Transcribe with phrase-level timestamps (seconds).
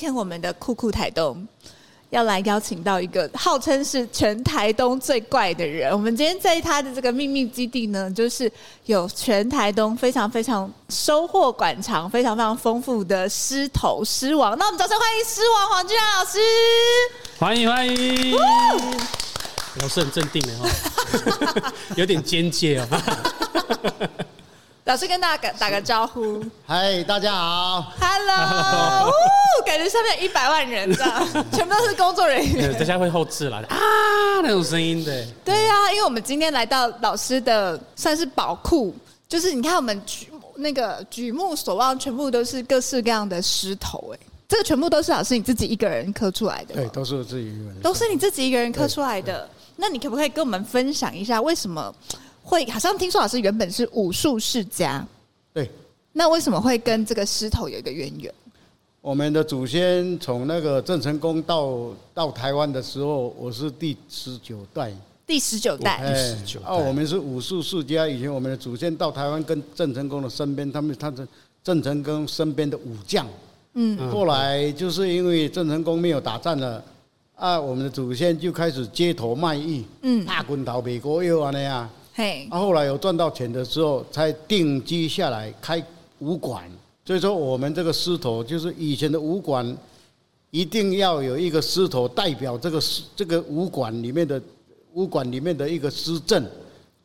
[0.00, 1.46] 天我们的酷酷台东
[2.08, 5.92] 要来邀请到一个号称是全台东最怪的人。
[5.92, 8.50] 我们今天在他的这个秘密基地呢，就是
[8.86, 14.58] 有全台东非常非常收获馆藏、非常非常丰富的狮头狮王。
[14.58, 16.38] 那我们掌声欢迎狮王黄俊亮老师。
[17.38, 18.34] 欢迎欢迎。
[18.34, 18.40] 哦、
[19.82, 24.29] 老师很镇定的哈， 有点尖叫哦。
[24.84, 29.12] 老师跟大家打个招呼，嗨，大家好，Hello， 哦，
[29.64, 33.76] 感觉上面有一百万人这样， 全部都是工作人员，等下会后制来的啊，
[34.42, 38.94] 那种声音的，对呀、啊，因为我们今天来到老师的算是宝库，
[39.28, 51.94] 就是你看我们举那个举目所望，全部都是各式各样的石头，哎，这个全部都是老师你自己一个人刻出来的，对，都是我自己一个人，都是你自己一个人刻出来的，那你可不可以跟我们分享一下为什么？
[52.50, 55.06] 会好像听说老师原本是武术世家，
[55.54, 55.70] 对，
[56.12, 58.34] 那为什么会跟这个狮头有一个渊源？
[59.00, 61.78] 我们的祖先从那个郑成功到
[62.12, 64.92] 到台湾的时候，我是第十九代，
[65.24, 66.66] 第十九代，第十九代。
[66.66, 71.26] 哦，我们是武术世家，以前我们的祖先到台湾跟郑成功的身边，他们他是
[71.62, 73.24] 郑成功身边的武将，
[73.74, 76.82] 嗯，后来就是因为郑成功没有打仗了，
[77.36, 81.88] 啊，我们的祖先就开始街头卖艺，嗯，大滚头美国又啊那样。
[82.20, 85.82] 嘿，啊，后来有赚到钱的时候，才定居下来开
[86.18, 86.70] 武馆。
[87.02, 89.74] 所以说，我们这个狮头就是以前的武馆，
[90.50, 92.82] 一定要有一个狮头代表这个
[93.16, 94.38] 这个武馆里面的
[94.92, 96.44] 武馆里面的一个狮阵。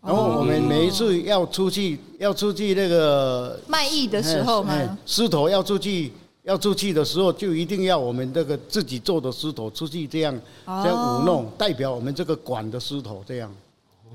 [0.02, 6.12] 然后我们每一次要出去要出去那个卖艺的时候嘛，狮头要出去
[6.44, 13.50] 要出去的时候，就一定要我们这个自己做的狮头出去这样这样舞弄，代表我们这个馆的狮头这样。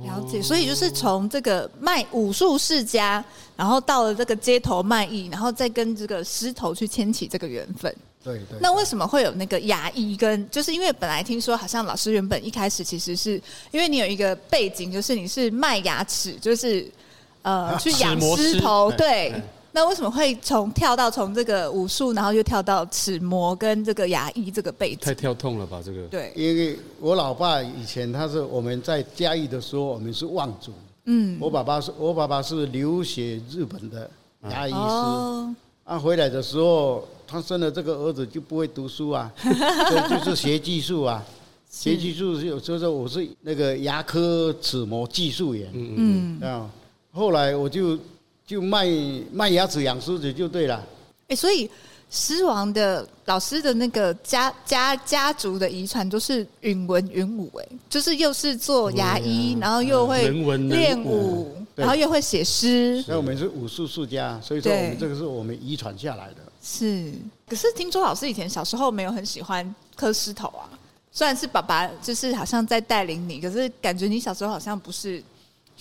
[0.03, 3.23] 了解，所以就是从这个卖武术世家，
[3.57, 7.95] 然后到了这个街头卖艺，然后再跟这个狮头去牵起这个缘分。
[8.25, 8.59] 对对。
[8.61, 10.49] 那为什么会有那个牙医跟？
[10.51, 13.41] 就是因为本来听说好像老师原本一开始其实是
[13.71, 16.91] 因为你有一个背景，就是你是卖牙齿，就是
[17.43, 19.35] 呃去养狮头，对。
[19.73, 24.99] 那为什么会从跳到从这个武术，然后又跳到齿模跟这个牙医这个背景？
[25.01, 26.03] 太跳痛了吧，这个。
[26.09, 30.73] 对，因为我老爸以前他是我们在嘉义的时候，我们是望族。
[31.05, 31.39] 嗯。
[31.41, 34.11] 我爸爸是我爸爸是留学日本的
[34.51, 34.77] 牙医师。
[34.77, 35.55] 哦。
[35.85, 41.25] 啊，回来的时候，他生了这个儿子就不会读书啊， 所以就是学技术啊，
[41.71, 45.71] 学技术是有时候我是那个牙科齿模技术员。
[45.73, 46.49] 嗯嗯。
[46.49, 46.69] 啊，
[47.13, 47.97] 后来我就。
[48.51, 48.85] 就卖
[49.33, 50.85] 卖牙齿养狮子就对了。
[51.29, 51.71] 哎，所以
[52.11, 60.29] 狮王的老师的那个家家家族的遗传都是允文允武，哎，就是又是做牙医，然后又会
[60.67, 63.01] 练武，然后又会写诗。
[63.03, 66.39] 所以我们是武术世家，所以说我们这个是我们遗传下来的。
[66.61, 67.13] 是，
[67.49, 70.67] 可是听说老师以前小时候没有很喜欢磕狮头啊，
[71.13, 75.23] 虽然是爸爸就是好像在带领你，可是感觉你小时候好像不是。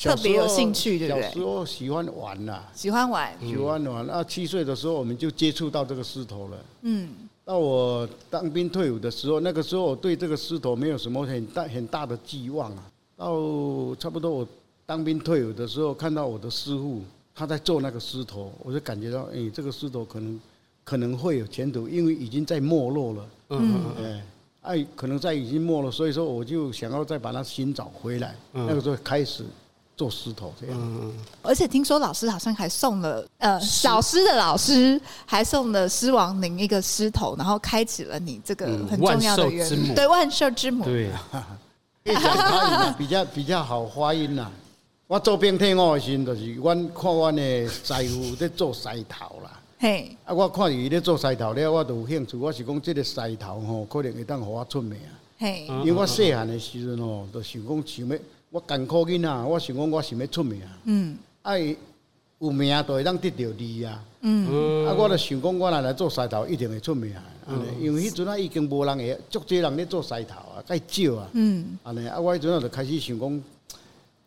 [0.01, 1.23] 特别有兴趣，对不对？
[1.23, 4.07] 小时候喜欢玩呐，喜欢玩，喜欢玩。
[4.07, 6.57] 那七岁的时候，我们就接触到这个狮头了。
[6.83, 7.09] 嗯，
[7.43, 12.83] 到我当兵退伍的时候，那个时候我对这个狮头没有什么很大很大的寄望啊。
[13.17, 14.47] 到差不多我
[14.85, 17.01] 当兵退伍的时候，看到我的师傅
[17.35, 20.39] 他在做那个狮头，我就感觉到，哎，这个狮头可能
[20.85, 23.29] 可能会有前途，因为已经在没落了。
[23.49, 24.23] 嗯，哎，
[24.61, 28.33] 哎，可能在已经没落，所以说我就想要再把它寻找回来。
[28.53, 29.43] 那个时候开始。
[29.99, 41.11] 做狮头这样，而且听说老师好像还送了呃小狮的老师还送了狮王您一个狮头，然后开启了你这个很重要的缘分，对万兽之母，对，
[42.97, 44.49] 比较比较好发音呐。
[45.05, 52.37] 我做兵退伍的时阵，就是我看我的师傅在做狮头啦，嘿，啊，我看伊在做狮头了，我就有兴趣。
[52.37, 54.97] 我是讲这个狮头吼，可能会当互我出名，
[55.37, 58.17] 嘿，因为我细汉的时阵哦，就想讲想要。
[58.51, 61.75] 我艰苦囡仔，我想讲我想要出名，嗯，爱
[62.39, 67.13] 有名就会当得到利啊，嗯，啊，我就想讲我若来做西头一定会出名，
[67.47, 73.43] 嗯，因为迄阵啊已经无人会，足侪人咧做西头啊，介少啊，嗯，安尼啊，我迄阵啊就开始想讲，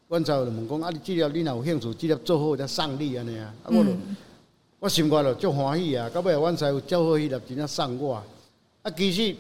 [0.09, 3.91] 阮查某就问讲啊，你这粒你若有兴趣，这粒做好才送你安尼啊，啊，我就
[4.79, 6.09] 我心肝就足欢喜啊！
[6.11, 8.23] 到尾阮师傅照好，迄粒真正送我。
[8.83, 9.35] 啊，其实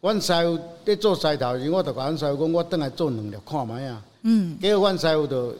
[0.00, 4.04] 阮师傅在做西头时，我就甲阮师傅讲，我转来做两粒看卖啊。
[4.22, 4.58] 嗯。
[4.60, 5.54] 结果阮师傅就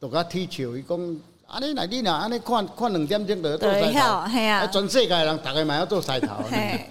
[0.00, 1.16] 就甲踢球，伊讲
[1.46, 4.66] 安尼来，你若安尼看看两点钟就做晒头，系啊。
[4.66, 6.42] 全世界人逐个嘛要做晒头。
[6.50, 6.88] 嘿。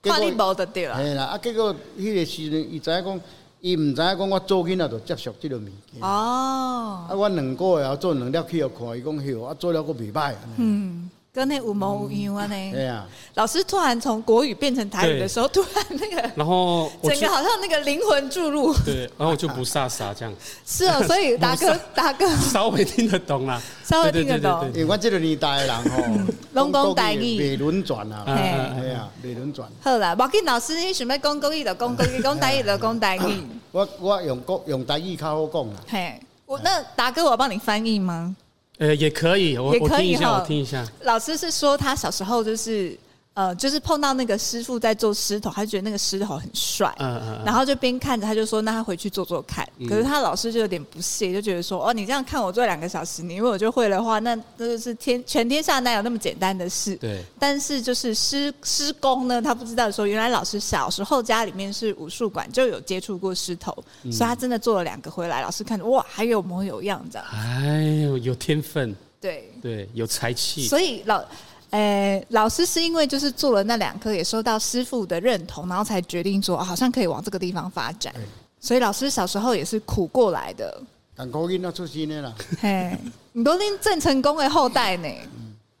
[0.00, 0.96] 看你无得对啦。
[1.02, 3.20] 系啦，啊，结果迄个时阵，伊知影讲，
[3.60, 6.00] 伊毋知影讲我做囡仔就接受即个物件。
[6.00, 7.04] 哦。
[7.08, 10.34] 啊，我两个月做两粒去互看，伊讲哟，啊，做了阁袂歹。
[10.56, 11.10] 嗯。
[11.32, 12.72] 跟那五毛五样啊呢？
[12.72, 13.04] 对呀。
[13.34, 18.74] 老师突然从国语变成台语的时候，突然那个，然后整个好像那个灵魂注入。
[18.84, 20.34] 对，然后就不飒飒这样。
[20.66, 24.66] 是啊，所以达哥 达哥稍微听得懂啦，稍微听得懂。
[24.74, 29.68] 因为我这个年代的人吼，拢讲台语，袂轮转啊，哎呀，袂轮转。
[29.80, 33.46] 好啦，莫紧老师，你想要讲国语就讲国语，讲台语就讲台语。
[33.70, 35.80] 我我用国用台语较好讲啦。
[35.86, 38.34] 嘿，我那达哥，我帮你翻译吗？
[38.78, 40.86] 呃，也可以，我我听一下，我听一下。
[41.02, 42.96] 老师是说他小时候就是。
[43.38, 49.64] 呃，就是碰到那个师傅在做狮头，他就觉得那个狮头很帅，嗯嗯，然后就边看着他就说，那他回去做做看。
[49.88, 56.96] 可是他老师就有点不屑，就觉得说，哦，你这样看我做两个小时，你如果就会的话，那那就是天全天下哪有那么简单的事？
[56.96, 57.22] 对。
[57.38, 63.72] 但是就是师师公呢，他不知道说，原来老师小时候家里面是武术馆，就有接触过狮头，
[64.10, 67.28] 所以他真的做了两个回来，老师看着哇，还有模有样这样。
[67.30, 68.92] 哎呦，有天分。
[69.20, 70.66] 对对，有才气。
[70.66, 71.24] 所以老。
[71.70, 71.78] 诶、
[72.18, 78.12] 欸，老师是因为就是做了那两科，也受到师傅的认同，然后才决定说，好像可以往这个地方发展。
[78.14, 78.20] 欸、
[78.58, 80.82] 所以老师小时候也是苦过来的。
[81.14, 82.34] 赶高音那出身的啦。
[82.60, 82.96] 嘿，
[83.32, 85.08] 你都恁郑成功的后代呢？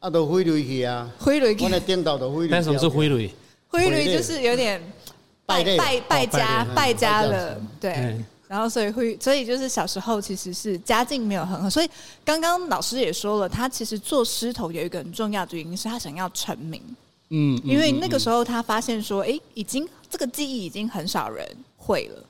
[0.00, 1.64] 啊，都挥泪去啊，挥泪去。
[1.64, 2.48] 我那颠倒都挥泪。
[2.50, 3.34] 但什么是挥泪？
[3.68, 4.80] 挥泪就是有点
[5.46, 8.16] 败败败家败家了，对。
[8.48, 11.90] 欸然后，所以会，所以就是小时候其实是家境没有很好，所以
[12.24, 16.82] 刚刚老师也说了，他其实做狮头有一个很重要的原因是他想要成名，
[17.28, 21.46] 嗯，因为那个时候他发现说，哎，已经这个技艺已经很少人
[21.76, 22.24] 会了，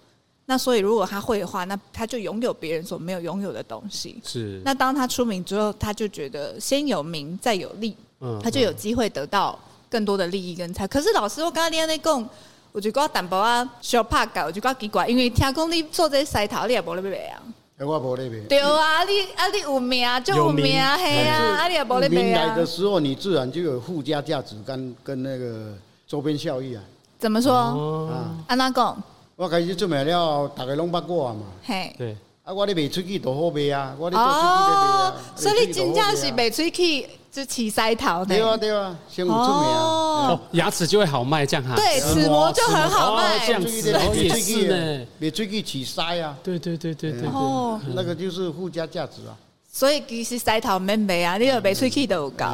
[0.46, 4.60] 那所以如果他会的话，那他就拥有别人所没有拥有的东西，是。
[4.64, 9.56] 那当他出名之后，他就觉得先有名再有利，嗯，他就有机会得到
[9.88, 10.84] 更多的利益跟财。
[10.88, 12.28] 可是老师，我刚刚在讲。
[12.78, 17.42] 我就讲淡薄啊，小拍搞，我就讲奇怪，因为听讲你做这些狮头，你也无咧卖啊。
[17.80, 18.38] 我无咧卖。
[18.46, 22.22] 对啊，你啊你有名就有名，系啊，啊你也无咧卖啊。
[22.22, 25.74] 名来的时候，你自然就有附加价值跟跟那个
[26.06, 26.80] 周边效益啊。
[27.18, 27.52] 怎么说？
[27.52, 28.96] 啊，安那讲？
[29.34, 31.46] 我开始做卖了，大家拢捌我嘛。
[31.64, 31.92] 嘿。
[31.98, 32.16] 对。
[32.48, 35.14] 啊，我咧卖出去都好卖啊，我咧做出去咧卖啊。
[35.36, 37.06] 所以你真正是卖出去。
[37.30, 43.92] 就起腮头的，对啊对啊，先出名啊，哦，牙齿就会好卖，这样哈，对，齿模就很好卖，这样子。
[43.92, 49.36] 哦，也是呢，别出去起腮啊，对对对对对，哦，那个就是附加价值啊，
[49.70, 52.46] 所以其实腮头免卖啊，你有卖出去都有搞。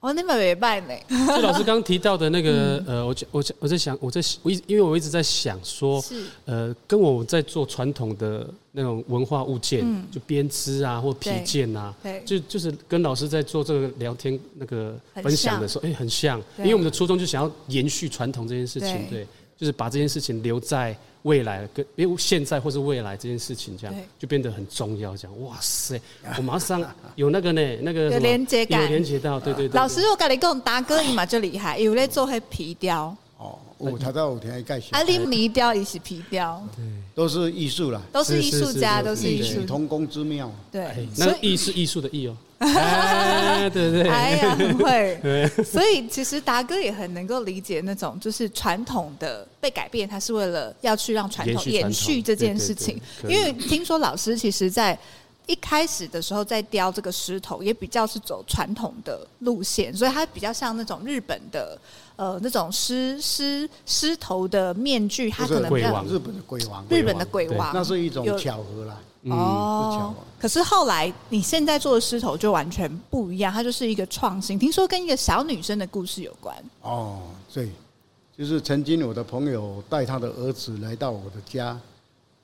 [0.00, 0.94] 哦，你们没办呢。
[1.08, 6.24] 就老师刚 刚提到的那个，呃，我我我在想，我在我一因为我一直在想说，是。
[6.44, 19.26] 呃，跟我在做传统的那种文化物件，就编织啊或皮件啊，对，就就是跟老师在做这个聊天那个分享的时候，哎，很像，因为我们的初衷就想要延续传统这件事情，对，
[19.56, 20.94] 就是把这件事情留在。
[21.24, 25.16] 未来跟因为现在或是未来这件事情，这样就变得很重要。
[25.16, 25.98] 这样，哇塞，
[26.36, 26.84] 我马上
[27.14, 29.74] 有那个呢，那个有连接感，有连接到，对对对。
[29.74, 33.16] 老师，我跟你讲，大哥伊嘛就厉害，有咧做迄皮雕。
[33.38, 34.88] 哦，我查到有听介绍。
[34.90, 40.52] 啊，你泥雕也是皮雕，对，都是艺术啦，都是艺术家，都是艺术，同工之妙。
[40.72, 42.36] 对，那艺是艺术的艺哦。
[42.64, 45.20] 哎，对对，哎呀，很会。
[45.64, 52.98] 所以其实达哥也很能够理解那种，就是传统的被改变，他是为了要去让传统延续这件事情。
[53.28, 54.98] 因为听说老师其实在
[55.46, 61.78] 一开始的时候在雕这个狮头，也比较是走传统的路线，所以它比较像那种日本的
[62.16, 68.98] 呃那种狮狮狮头的面具，它可能比较日本的鬼王，日本的鬼王，那是一种巧合啦。
[69.30, 74.58] 哦，可是后来你现在做的狮头就完全不一样，它就是一个创新。
[74.58, 76.54] 听说跟一个小女生的故事有关。
[76.82, 77.22] 哦，
[77.52, 77.70] 对，
[78.36, 81.78] 就是曾经我的朋友带他的儿子来到我的家，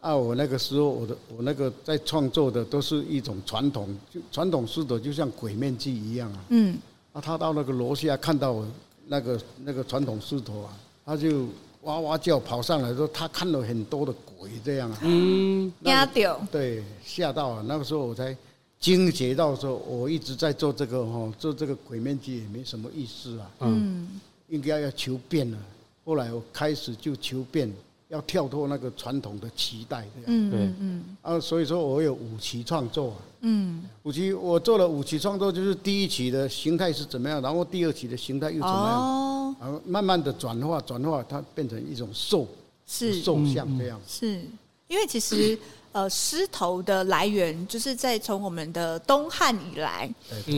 [0.00, 6.44] 啊，我那个时候我的我那个在创作的都是一种传统，就传统狮头就像鬼面具一样啊。
[6.50, 6.78] 嗯。
[7.12, 8.66] 啊，他到那个楼下看到我
[9.06, 11.46] 那个那个传统狮头啊，他就。
[11.84, 17.62] 哇哇叫跑上来说，他看了很多的鬼这样啊，嗯，吓到，对，吓到了。
[17.62, 18.36] 那个时候我才
[18.78, 25.56] 惊觉到说，我一直在做这个哈，做这个鬼面具也没什么意思啊，嗯，应该要求变了。
[26.04, 27.72] 后来我开始就求变，
[28.10, 30.24] 要跳脱那个传统的期待，这样。
[30.26, 31.16] 嗯嗯嗯。
[31.22, 33.14] 啊，所以说我有五期创作。
[33.42, 33.88] 嗯。
[34.02, 42.48] 五期我做了五期创作，就是第一期的形态是怎么样，然后第二期的形态又怎么样，哦、然后慢慢的转化转化，它变成一种兽，
[42.84, 44.00] 是兽像这样。
[44.08, 44.42] 是
[44.88, 45.56] 因为其实
[45.92, 50.12] 呃，狮头的来源就是在从我们的东汉以来，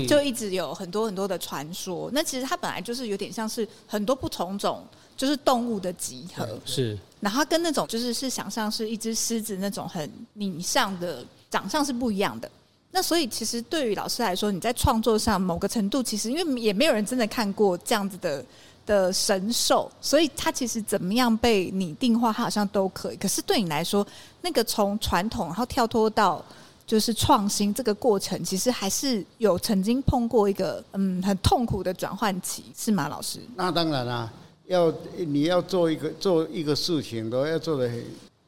[0.08, 2.10] 就一直有很多很多的传说。
[2.14, 4.82] 那其实它本来就是有点像是很多不同种。
[5.14, 12.50] 就是动物的集合，是，然后跟那种就是是想象是一只狮子那种很拟像的长相是不一样的。
[12.90, 18.44] 那所以其实对于老师来说，你在创作上某个程度，其实因为也没有人真的看过这样子的
[18.84, 23.16] 的神兽，所以它其实怎么样被拟定化，它好像都可以。
[23.16, 24.04] 可是对你来说，
[24.40, 26.44] 那个从传统然后跳脱到
[26.84, 33.38] 就是创新这个过程，其实还是有曾经碰过一个嗯很痛苦的转换期，是吗，老师？
[33.54, 34.30] 那当然啦。
[34.66, 37.98] 要你要做一个做一个事情，都要做的很，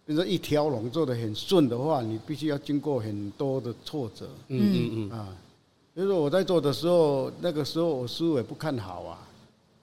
[0.07, 4.27] 比如说一条龙做的很顺的话，你必须要经过很多的挫折。
[4.49, 5.29] 嗯嗯嗯啊，
[5.95, 9.19] 比如说我在做的时候，那个时候我师傅也不看好啊，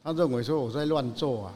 [0.04, 1.54] 他认为说我在乱做啊，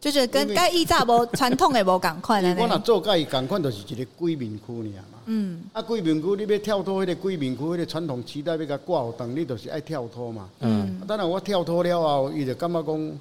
[0.00, 2.54] 就是跟该依照无传统的无共款的。
[2.60, 5.18] 我那做该共款，就是一个鬼面窟尔嘛。
[5.26, 5.62] 嗯。
[5.72, 10.48] 啊，鬼面窟你要跳脱那个鬼面窟，那个传统期待要甲挂好等，你就是爱跳脱嘛。
[10.60, 11.00] 嗯。
[11.06, 13.18] 当然我跳脱了后，伊就感觉讲。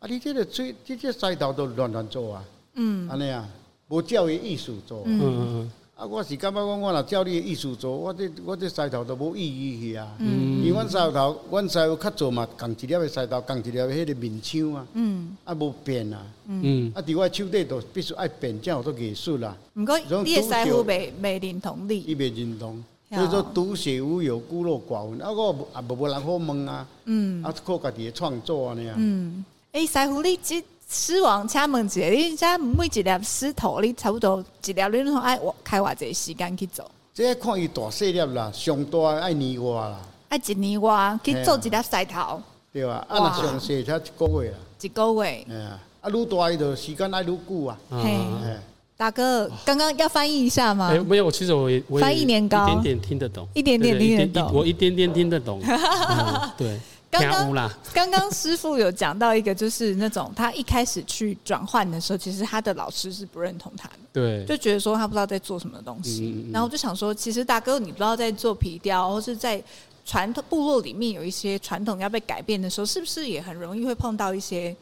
[0.00, 0.08] 啊！
[0.08, 3.46] 你这个最这个赛道都乱乱做啊，嗯，安尼啊，
[3.88, 5.72] 无照伊艺术做，嗯嗯。
[5.94, 19.54] 啊，我是感觉讲，我若照你艺术做，我这我这赛道都无意义去啊，嗯，因为阮赛道，阮赛道较做嘛，共一粒的赛道，共一粒的迄个面枪啊，嗯，啊无变啊，嗯，啊，伫我手底都必须爱变，才有做艺术啦。
[19.74, 29.44] 毋过，你的师傅未未认同你，伊未认同，所以说独学无有孤陋寡闻，啊，我也无无人好问啊，嗯，啊，靠家己的创作安尼啊，嗯。
[29.72, 36.84] 哎，师傅，你这狮王请问一下，你这每一粒石头，你差不多一粒，你拢爱我开偌济时间去做？
[37.14, 42.96] 这看伊大细粒啦，上大爱年外啦，爱一年外去做一粒狮头，对啊？
[43.08, 45.46] 啊，那上细才一个月啦，一个月。
[45.48, 47.78] 哎呀，啊，愈大伊就时间爱愈久啊。
[47.90, 48.18] 嘿，
[48.96, 50.88] 大哥，刚刚要翻译一下吗？
[50.90, 55.60] 哎，没有，其实我也翻译年糕，一点点听得懂，一点点听得懂，我一点点听得懂。
[56.58, 56.76] 对。
[57.10, 66.46] 刚刚刚刚师傅有讲到一个，就是那种他一开始去转换的时候，其实他的老师是不认同他的，对，就觉得说他不知道在做什么东西。
[66.52, 69.60] 然后我就想说，其实大哥，你不知道在做皮雕，或是在
[70.06, 74.74] 传统部落里面有一些传统要被改变的时候，是不是也很容易会碰到一些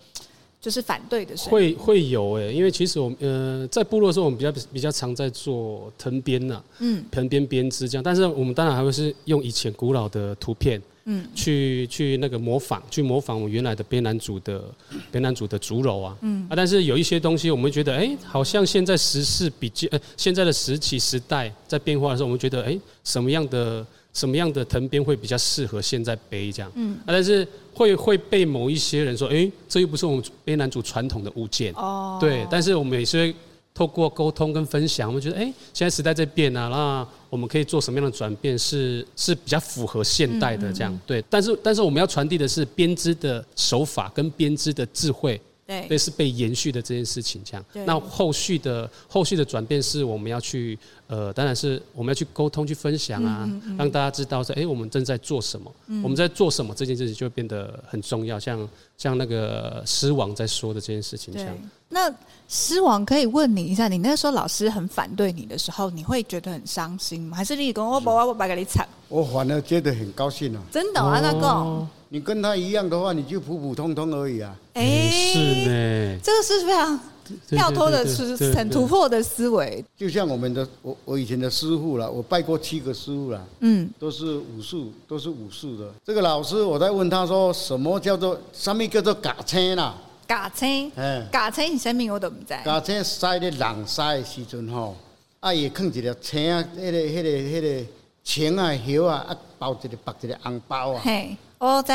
[0.61, 1.53] 就是反对的时候？
[1.53, 10.79] 会会有哎，因为其实我们呃在部落的时候，我们比较比较常在做藤编呐，嗯，藤编编织这样，但是我们当然还会是用以前古老的图片。
[11.11, 14.63] 嗯，去去那个模仿，去模仿我原来的边南族的
[15.11, 16.47] 边南族的竹篓啊，嗯。
[16.51, 33.35] 啊，但是有一些东西，我们觉得，哎、欸，好像现在时事比较，呃，现在的时期时代在变化的时候，我们觉得，哎、欸，什么样的什么样的藤编会比较适合现在背这样，嗯，啊，但是会会被某一些人说，哎、欸，这又不是我们边南族传统的物件，哦，对，但是我们也是。
[33.79, 41.23] 透过沟通跟分享，我们觉得，哎，现在时代在变啊，那我们可以做什么样的转变是是比较符合现代的这样，对。
[41.31, 45.41] 但是但是我们要传递的是编织的手法跟编织的智慧。
[45.65, 47.65] 对，对，是被延续的这件事情，这样。
[47.85, 58.41] 那后续的后续的转变是我们要去，呃，当然是我们要去沟通、去分享啊，嗯嗯嗯，让大家知道说，哎，我们正在做什么，嗯、我们在做什么，这件事情就会变得很重要。
[58.41, 58.67] 像
[58.97, 61.55] 像那个狮王在说的这件事情，这样。
[61.91, 62.13] 那
[62.49, 67.37] 狮王可以问你一下，你那个时候老师很反对你的时候，你会觉得很伤心吗？
[67.37, 68.87] 还是你讲我把我把给你惨？
[69.09, 70.63] 我反而觉得很高兴啊！
[70.71, 71.87] 真的啊，那个。
[72.11, 74.57] 你跟他一样的话，你就普普通通而已啊！
[74.73, 76.99] 哎、欸，是呢，这个是非常
[77.47, 79.85] 跳脱的，是很突破的思维。
[79.95, 85.93] 就像我们的我我以前的师傅了，我拜过七个师傅了，嗯，都是武术，都是武术的。
[86.03, 89.95] 这个老师，我在问他说，什么叫做什么叫做嘎青啦？
[90.29, 92.55] 嘎青，哎，嘎青是啥物我都毋知。
[92.63, 94.95] 驾车驶咧人驶的时阵吼，
[95.41, 97.91] 啊，伊放一条青啊，迄个迄个迄个
[98.23, 101.01] 青啊，叶啊，啊，包一个绑一个红包啊。
[101.03, 101.35] 嘿。
[101.57, 101.91] 我知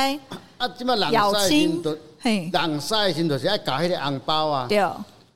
[0.57, 4.65] 啊，即马人赛时阵，人赛时阵就是爱夹迄个红包啊。
[4.67, 4.83] 对。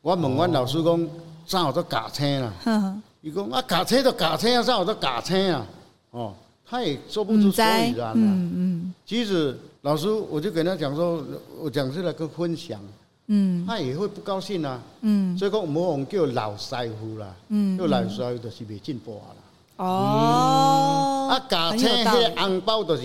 [0.01, 1.09] 我问阮老师讲，
[1.45, 2.97] 啥叫做夹青啦？
[3.21, 5.63] 伊讲啊，夹青就夹青啊，啥叫做夹青啊？
[6.09, 6.33] 哦，
[6.67, 8.13] 他也说不出所以然。
[8.15, 8.93] 嗯嗯。
[9.05, 11.23] 其实老师，我就跟他讲说，
[11.59, 12.79] 我讲出来个分享。
[13.27, 13.65] 嗯。
[13.65, 14.81] 他也会不高兴啊。
[15.01, 15.37] 嗯。
[15.37, 17.35] 所以讲，我们叫老师傅啦。
[17.49, 17.77] 嗯。
[17.77, 19.85] 叫老师傅就是未进步啦。
[19.85, 21.27] 哦。
[21.31, 23.03] 啊，夹青迄个红包就是。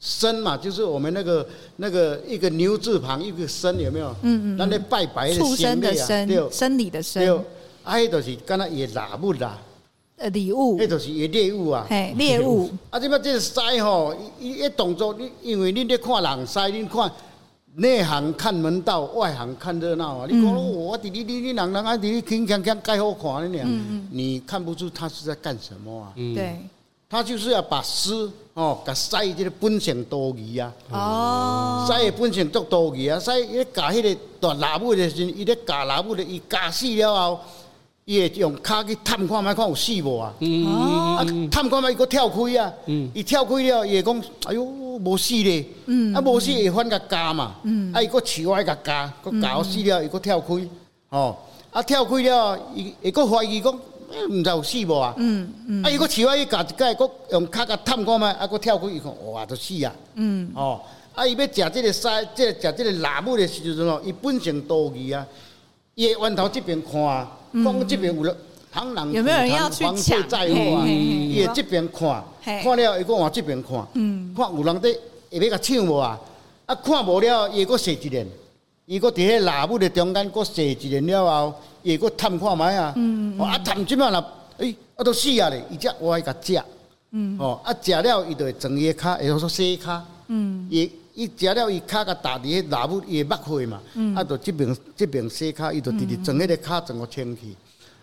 [0.00, 4.14] 生嘛，就是我们那个那个一个牛字旁一个生，有没有？
[4.20, 4.56] 嗯嗯。
[4.58, 7.24] 那那拜拜的畜生的生，对，生理的生。
[7.24, 7.34] 对，
[7.82, 8.92] 啊，迄就是敢若伊礼
[9.22, 9.58] 物啦。
[10.16, 10.78] 呃，礼物。
[10.78, 11.86] 迄就是伊猎物啊。
[11.88, 12.70] 嘿，猎物。
[12.90, 17.10] 啊，即摆这个狮吼，伊一动作，你因为恁咧看人狮，恁看
[17.76, 20.26] 内行看门道，外行看热闹啊。
[20.30, 23.58] 你讲我伫你你你人人啊，伫你轻轻轻盖好看呢，
[24.12, 26.12] 你看不出他是在干什么啊？
[26.14, 26.56] 嗯，对。
[27.06, 30.72] 他就是要把狮哦，甲狮这个本性多疑啊。
[30.90, 31.86] 哦。
[31.88, 37.40] 狮的本性足多疑啊，狮伊教迄个大老母的时，伊咧教老母的，伊教死了后，
[38.04, 40.32] 伊会用脚去探看觅看有死无啊。
[41.50, 42.72] 探看觅伊搁跳开啊。
[42.86, 43.10] 嗯。
[43.14, 45.64] 伊跳开了，伊会讲，哎哟，无死咧。
[45.86, 46.14] 嗯。
[46.14, 47.54] 啊，无死会反甲咬嘛。
[47.62, 47.92] 嗯。
[47.92, 50.54] 啊，伊搁饲我甲教，搁教死了，伊搁跳开。
[51.08, 51.36] 哦。
[51.70, 53.74] 啊，跳开了，伊会搁怀疑讲。
[54.30, 55.12] 毋知有死无啊？
[55.16, 55.82] 嗯嗯。
[55.82, 59.92] 啊，伊搁饲我伊家一摆，搁用脚甲探看觅，啊，搁跳开，伊看，哇，都死啊！
[60.14, 60.52] 嗯。
[60.54, 60.80] 哦，
[61.14, 65.26] 啊，伊要食即个狮，即个食即个腊母的时阵哦，伊本性多疑啊。
[65.96, 67.26] 伊会弯头即边看，
[67.62, 68.36] 讲即边有了，
[68.72, 70.86] 螳螂捕蝉，黄雀在乎啊。
[70.86, 73.70] 伊会即边看，看了伊搁往即边看，
[74.34, 74.98] 看有人伫下
[75.30, 76.18] 要甲抢无啊？
[76.66, 78.26] 啊，看无了，伊搁射一连，
[78.86, 81.54] 伊搁伫迄喇母的中间搁射一连了后。
[81.82, 84.24] 伊个探看觅啊，嗯啊探即摆若，
[84.56, 86.56] 诶啊都死啊咧，伊只我爱甲食，
[87.38, 90.00] 哦啊食了伊就会装伊个骹，会说洗骹，
[90.70, 93.80] 伊伊食了伊骹甲踏伫迄老母伊个肉血嘛，
[94.16, 97.56] 啊就即边即边洗骹，伊就直直装迄个骹装个清气，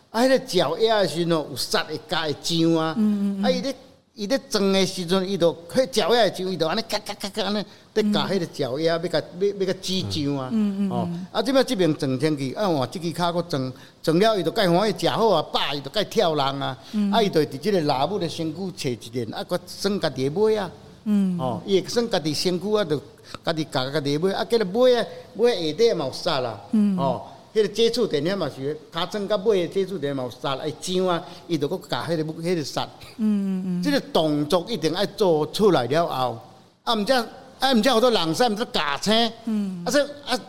[0.09, 2.95] 啊迄个脚丫的时阵哦有杀会加会浆啊，
[3.43, 3.75] 啊伊咧。
[4.13, 10.51] 伊咧装的时阵，伊就迄脚丫就伊就安尼咔咔咔咔安尼，在夹迄个脚丫，要甲要要甲挤浆啊！
[10.91, 16.77] 哦，啊，即摆即边装清气，啊，换即支骹佫装，装了伊就介欢喜食好啊，饱伊就介跳人啊！
[17.13, 20.69] 啊，伊就伫即个老母的身躯找一点，啊，佫耍家己的尾啊！
[21.39, 23.01] 哦，伊会算家己身躯啊，就
[23.43, 26.59] 家己夹家己买，啊，叫个买啊，买下底嘛有杀啦！
[26.97, 27.21] 哦。
[27.53, 32.87] 迄个接触点遐嘛是，尻川甲买的接触点嘛有杀，哎，浆啊，伊就搁夹迄个迄个杀。
[33.17, 33.83] 嗯嗯嗯。
[33.83, 36.39] 这个动作一定爱做出来了后，
[36.85, 37.13] 啊，毋则
[37.59, 39.31] 啊，毋则好多人使毋则夹青。
[39.43, 39.83] 嗯。
[39.85, 40.39] 啊，说啊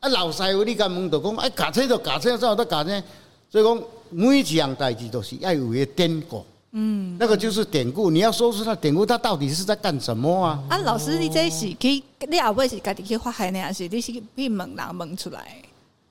[0.00, 3.02] 啊老师傅，你敢问就讲，啊，夹青就夹青，怎有得夹青？
[3.50, 6.42] 所以讲每一样代志都是要有一个典故。
[6.76, 7.16] 嗯。
[7.18, 10.62] 那个就是典故，你要说出它典故，它到底是在干什么啊？
[10.68, 15.56] 啊，老师，你这是去，你后尾是家己去发现的，还是你是去问人问出来？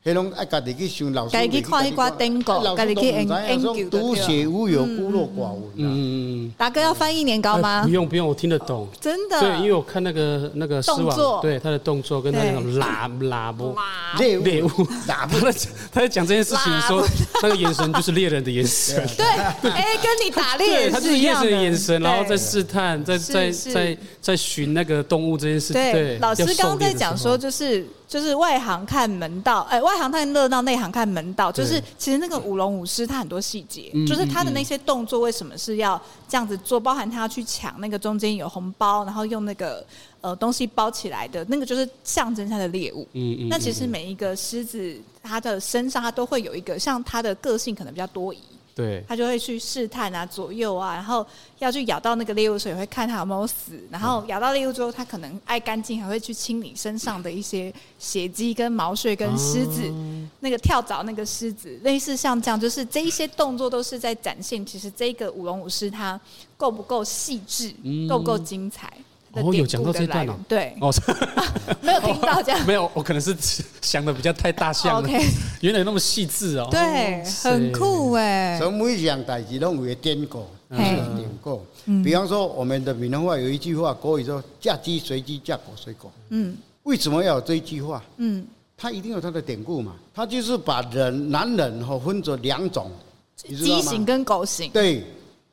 [0.06, 3.74] 迄拢爱家己去想老师，家己去看一寡典故，家己去研研究。
[3.90, 5.64] 读写无有，孤陋寡闻。
[5.78, 7.82] 嗯，大哥要翻译年糕吗？
[7.84, 8.88] 不用不用，我听得懂。
[9.02, 9.40] 真的？
[9.42, 13.76] 对，因为我看那个那个动作，对他的动作跟那种拉拉不
[14.20, 14.70] 猎猎物，
[15.08, 15.40] 拉不
[15.92, 17.04] 他在讲这件事情的时候，
[17.42, 19.04] 那个眼神就是猎人的眼神。
[19.18, 25.74] 对，哎，跟你打猎他是猎人的眼神，然后在试探，在在在在寻那个动物这件事。
[25.74, 27.88] 对，老师刚刚在讲说，就是。
[28.08, 31.52] 就是外行看门道，哎、欸，外行看热闹，内行看门道。
[31.52, 36.80] 就是其实那个舞龙舞狮，它很多细节，就是他的那些动作为什么是要这样子做？
[36.80, 39.86] 包含他要去抢那个中间有红包，然后用那个
[40.22, 43.08] 呃东西包起来的那个，就是象征他的猎物。
[43.14, 43.50] 嗯嗯。
[43.50, 48.40] 那其实每一个狮子，它的身上它都会有一个，像它的个性可能比较多疑。
[48.76, 51.26] 对，他就会去试探啊，左右啊，然后
[51.60, 53.80] 要去咬到那个猎物的时候，也会看它有没有死。
[53.90, 59.96] 然后咬到猎物之后，他可能爱干净，还会去清理身上的一些血迹跟毛屑，跟狮子、啊、
[60.42, 66.20] 那个跳蚤那个狮子，类似像这样，就是这一些动作都是在展现，其实这个舞龙舞狮它
[66.58, 67.74] 够不够细致，
[68.10, 68.92] 够不够精彩。
[69.36, 70.94] 哦，有讲到这段了，对，哦，
[71.82, 73.36] 没有听到这样， 没有，我可能是
[73.82, 75.10] 想的比较太大象了，
[75.62, 81.66] 原来那么细致哦，对，很酷哎，所以每一样代志拢有典故，典故，
[82.04, 88.04] 比方说我们的闽南话有一句话，国语说“嫁鸡随鸡，嫁狗随狗”，嗯，为什么要有这一句话？
[88.18, 88.46] 嗯，
[88.78, 92.90] 它一定有它的典故嘛，它就是把人男人哈分作两种，
[93.36, 95.04] 鸡型跟狗型，对。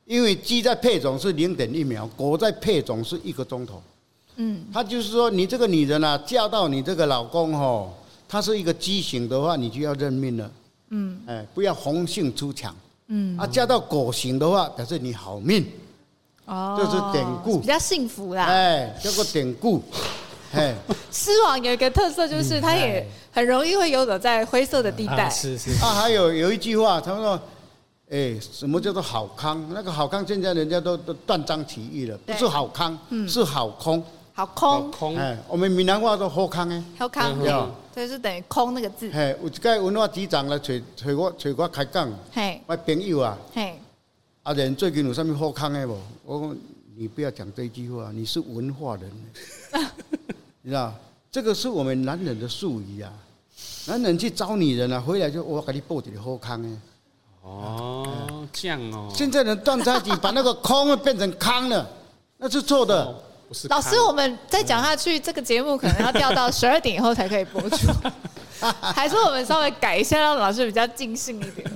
[0.05, 3.81] 因为鸡在配种是零点一秒，狗在配种是一个钟头。
[4.35, 7.93] 嗯，他就是说，你这个女人啊，嫁到你这个老公哦，
[8.27, 10.51] 他是一个畸形的话，你就要认命了。
[10.89, 12.75] 嗯，哎，不要红杏出墙。
[13.07, 15.65] 嗯，啊，嫁到狗型的话，表示你好命。
[16.45, 18.43] 哦，这是典故，比较幸福啦。
[18.45, 19.81] 哎，叫做典故。
[20.51, 20.75] 哎，
[21.11, 25.29] 狮王有一个特色，就是它也很容易会游走在灰色的地带。
[25.29, 25.71] 是是。
[25.83, 27.39] 啊，还有有一句话，他们说。
[28.13, 29.67] 哎，什么叫做好康？
[29.73, 32.95] 那个好康，现在人家都都断章取义了，不是好康，
[33.27, 34.03] 是好空。
[34.35, 35.17] 好空。
[35.17, 36.83] 哎，我们闽南话都好康哎。
[36.99, 37.35] 好康。
[37.91, 39.09] 对，是等于空那个字。
[39.11, 42.07] 哎，有一个文化局长来找找我找我开讲。
[42.31, 42.61] 嘿。
[42.67, 43.35] 我朋友啊。
[43.51, 43.79] 嘿。
[44.43, 45.97] 阿仁最近有啥物好康的无？
[46.23, 46.57] 我讲
[46.95, 49.11] 你不要讲这句话，你是文化人，
[50.61, 50.93] 你知道？
[51.31, 53.11] 这个是我们男人的术语啊。
[53.87, 56.77] 男人去招女人啊，回来就我给你报几个好康哎。
[57.43, 59.11] 哦，这样哦。
[59.13, 61.85] 现在人断在一起，把那个空变成康了，
[62.39, 63.03] 那是错的。
[63.03, 63.15] 哦、
[63.47, 63.67] 不是。
[63.67, 67.91] 老师，我们再讲下去，这个节目可能要调到 十二点以后才可以播出。
[68.81, 71.69] 还是我们稍微改一下，让老师比较尽兴一点。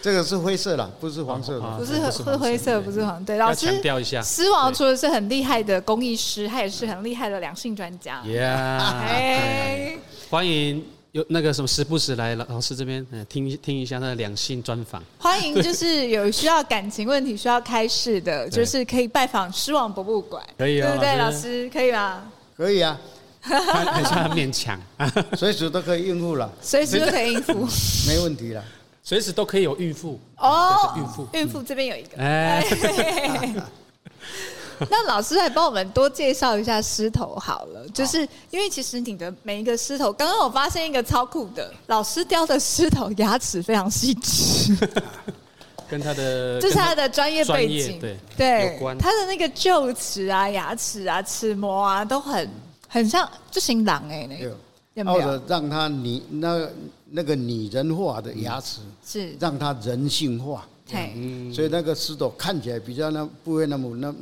[0.00, 1.76] 这个是灰色啦，不是黄色的。
[1.76, 3.22] 不是是灰色，不是黄。
[3.24, 3.66] 对，老师。
[3.66, 8.22] 强调一下，狮王除了是很厉害的工艺师，他也是很厉害的两性专家。
[8.26, 9.98] Yeah。
[10.30, 15.02] 欢迎有那个什么时不时来老老师这边，嗯听听一下他的两性专访。
[15.18, 20.42] 欢迎就是有需要感情问题需要开示的，就是可以拜访狮王博物馆。
[20.56, 22.32] 可以啊，对不对，老师可以吗？
[22.56, 22.98] 可以啊。
[23.42, 24.80] 还是很勉强，
[25.36, 26.50] 随时都可以应付了。
[26.62, 27.52] 随时都可以应付，
[28.08, 28.64] 没问题了。
[29.02, 32.16] 随时都可以有孕妇哦，孕妇，孕妇这边有一个。
[32.22, 32.64] 哎，
[34.90, 44.76] 那老师来帮我们多介绍一下狮头好了，就是因为其实你的每一个狮头，刚刚我发现一个超酷的，老师雕的狮头牙齿非常细致，
[45.88, 52.50] 跟他的 这是他的专业背景，对对，他的那个臼齿啊、牙齿啊、齿模啊都很
[52.88, 54.56] 很像，就型狼哎，那个。
[55.06, 56.68] 或者让他拟那
[57.12, 59.34] 那个拟人化的牙齿，是。
[59.40, 61.14] 让他人性化，对，
[61.50, 64.14] 所以那个狮头看起来比较那不会那么那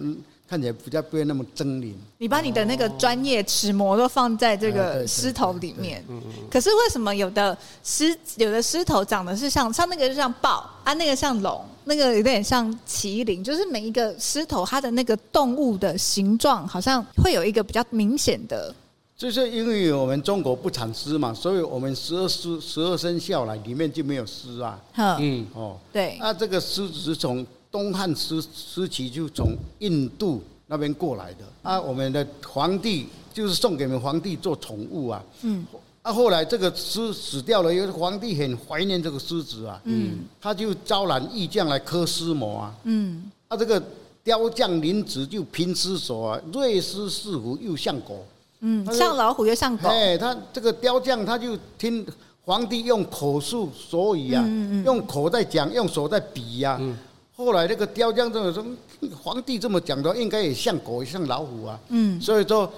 [0.51, 1.95] 看起来比较不会那么狰狞。
[2.19, 6.05] 你把你的那个专业齿模都放在这个狮头里面，
[6.51, 18.75] 可是为什么有的狮有的狮头长得是像像那个就像豹啊，那个像龙，那个有点像麒麟，就是每一个狮头它的那个动物的形状好像会有一个比较明显的。
[19.17, 24.81] 就是因为我们中国不产狮嘛，所以我们十二狮、十二生肖来里面就没有狮啊。
[24.97, 26.17] 嗯，哦，对。
[26.19, 31.39] 那这个狮子是从东汉时时期就从印度那边过来的。
[31.63, 35.23] 啊，我们的皇帝就是送给我们皇帝做宠物啊。
[35.43, 35.65] 嗯。
[36.03, 39.81] 啊，后来这个狮死掉了，因为皇帝很怀念这个狮子啊。
[39.85, 40.21] 嗯。
[40.41, 42.75] 他就招揽艺匠来刻狮模啊。
[42.85, 43.31] 嗯。
[43.49, 43.83] 啊，这个
[44.25, 48.25] 雕匠林子就凭狮手啊，瑞狮似虎又像狗。
[48.61, 49.89] 嗯，像老虎又像狗。
[49.89, 52.07] 哎，他这个雕匠他就听
[52.45, 56.79] 皇帝用口述所以啊，嗯嗯、用口在讲，用手在比呀、啊。
[56.81, 56.99] 嗯、
[57.45, 58.65] 后来那个雕匠这么说，
[59.23, 61.79] 皇帝这么讲的，应该也像狗，也像老虎啊。
[61.89, 62.71] 嗯，所以说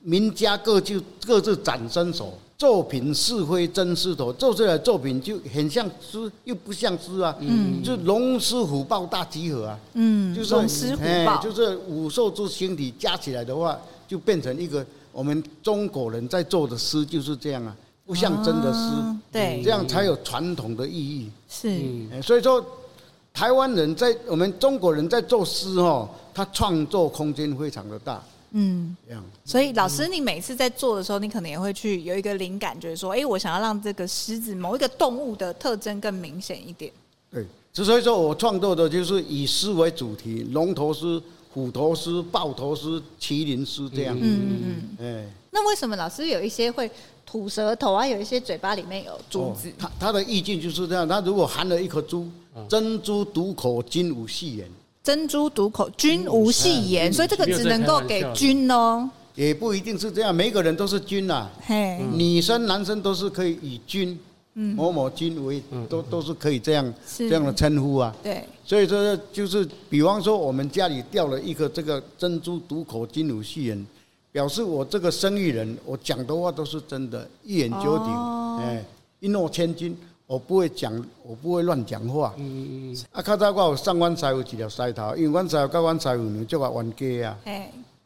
[0.00, 7.34] 名家各就各自展身手，作品是非真狮头，做出来的作品就很像狮，又不像狮啊。
[7.40, 9.78] 嗯，就龙狮虎豹大集合啊。
[9.94, 14.84] 嗯，就是龙狮虎豹，就是五兽之形体加起来的话，就变成一个。
[15.12, 21.28] 我们中国人在做的诗就是这样啊，不像真的诗，啊、对，这样才有传统的意义。
[21.48, 22.64] 是，所以说
[23.32, 28.22] 台湾人在我们中国人在做诗哦，他创作空间非常的大。
[28.52, 29.22] 嗯，这样。
[29.44, 36.92] 所以老师，你每次在做的时候，你可能也会去有一个灵感，觉得说，哎，我想要让这个狮子某一个动物的特征更明显一点。
[37.30, 41.20] 对，之所以说我创作的就是以狮为主题，龙头狮。
[41.52, 42.86] 虎头狮、豹头狮、
[43.20, 44.16] 麒麟狮这样。
[44.16, 44.62] 嗯嗯
[45.00, 45.24] 嗯。
[45.24, 46.88] 哎，那为什么老师有一些会
[47.30, 48.04] 吐舌头啊？
[48.04, 49.70] 有一些嘴巴里面有珠子？
[49.78, 51.06] 他他的意境就是这样。
[51.06, 52.26] 他如果含了一颗珠，
[52.68, 54.68] 珍珠独口，君无戏言。
[55.04, 57.12] 珍珠独口，君无戏言。
[57.12, 59.08] 所以这个只能够给君哦。
[59.36, 61.48] 也不一定是这样，每个人都是君呐。
[61.64, 62.00] 嘿。
[62.12, 64.18] 女生、男生都是可以以君。
[64.52, 73.86] 某某君为都都是可以这样这样的称呼啊，对，所以说就是比方说我们家里掉了一个这个珍珠独口金无戏言，
[74.32, 78.84] 表示我这个生意人，我讲的话都是真的，一言九鼎，哎，
[79.18, 80.92] 一诺千金，我不会讲，
[81.24, 82.32] 我不会乱讲话。
[82.36, 83.04] 嗯嗯嗯。
[83.10, 87.38] 啊，较早我有送阮师傅一条狮头，因为阮师傅跟阮师傅娘做个冤家啊。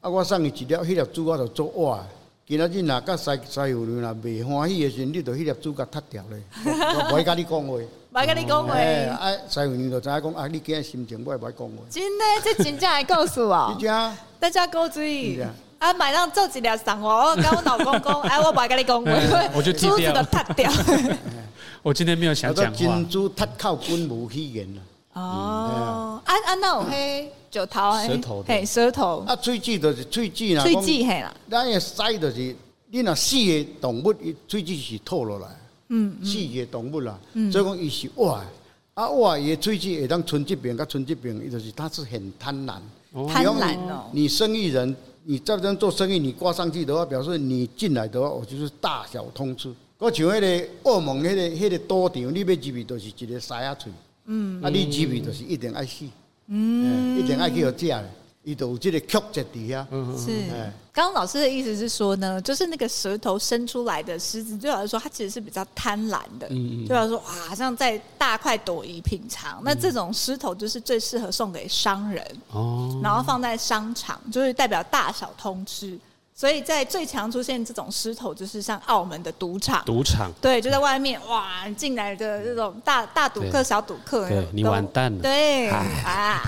[0.01, 2.01] 啊，我送伊一粒，迄粒珠我就做碗。
[2.47, 6.43] 今仔日若甲师师傅娘若袂欢喜的时阵，你着迄粒珠甲踢掉咧。
[6.65, 8.73] 我不会甲你讲话，不会甲你讲话。
[8.73, 11.75] 哎，啊，师傅娘就知影讲，啊，你今日心情，我也不会讲话。
[11.91, 13.77] 真的，这真正来告诉我。
[13.79, 14.17] 真正。
[14.41, 15.39] 大家注意。
[15.85, 19.13] 啊，买上做一粒送我，我跟我老公讲，哎，我不会甲你讲话。
[19.55, 20.73] 我就珠子都踢掉。
[21.83, 22.79] 我今天没有想讲话。
[22.79, 24.83] 珍珠踢靠君无戏言啦。
[25.13, 26.23] 哦。
[26.25, 27.31] 啊啊，那有嘿。
[27.55, 29.25] 就头舌头，嘿，舌头。
[29.29, 30.65] 啊，喙齿就是喙齿啦。
[30.65, 31.33] 喙齿嘿啦。
[31.49, 32.57] 咱个腮就是，
[32.91, 35.47] 你若死的动物，伊喙齿是吐落来。
[35.91, 36.17] 嗯。
[36.25, 37.17] 死的动物啦。
[37.35, 37.53] 嗯。
[37.53, 38.41] 所以讲伊是活，
[38.95, 42.75] 啊活伊个喙齿会当存疾病，甲存疾病，伊就是他是很贪婪。
[43.29, 44.07] 贪婪哦。
[44.11, 49.73] 你生意人，你在这做生意，你挂上去的话，表示你进来的话，我就是大小通吃。
[49.99, 53.91] 我像迄个澳门迄个迄个赌场，你要入去都是一个塞牙喙。
[54.27, 54.63] 嗯。
[54.63, 56.05] 啊，你入去就是一定爱死。
[56.49, 58.11] 嗯，一定爱去有价的。
[58.43, 60.19] 伊都有这个曲折伫遐，嗯。
[60.19, 60.31] 是，
[60.95, 66.47] 刚刚老师的意思是说呢，就是那个舌头伸出来的狮子，对我来说，它其实是比较贪婪的。
[66.51, 66.87] 嗯嗯。
[66.87, 69.61] 对我来说，哇，好像在大快朵颐品尝。
[69.65, 75.99] 那这种狮头就是最适合送给商人哦，然后放在商场，就是代表大小通吃。
[76.37, 79.85] 所以在最强出现这种狮头，就是像澳门的赌场。
[79.85, 80.33] 赌场。
[80.41, 85.23] 对，就在外面，哇，进来的这种大大赌客、小赌客，对，你完蛋了。
[85.23, 86.43] 对啊，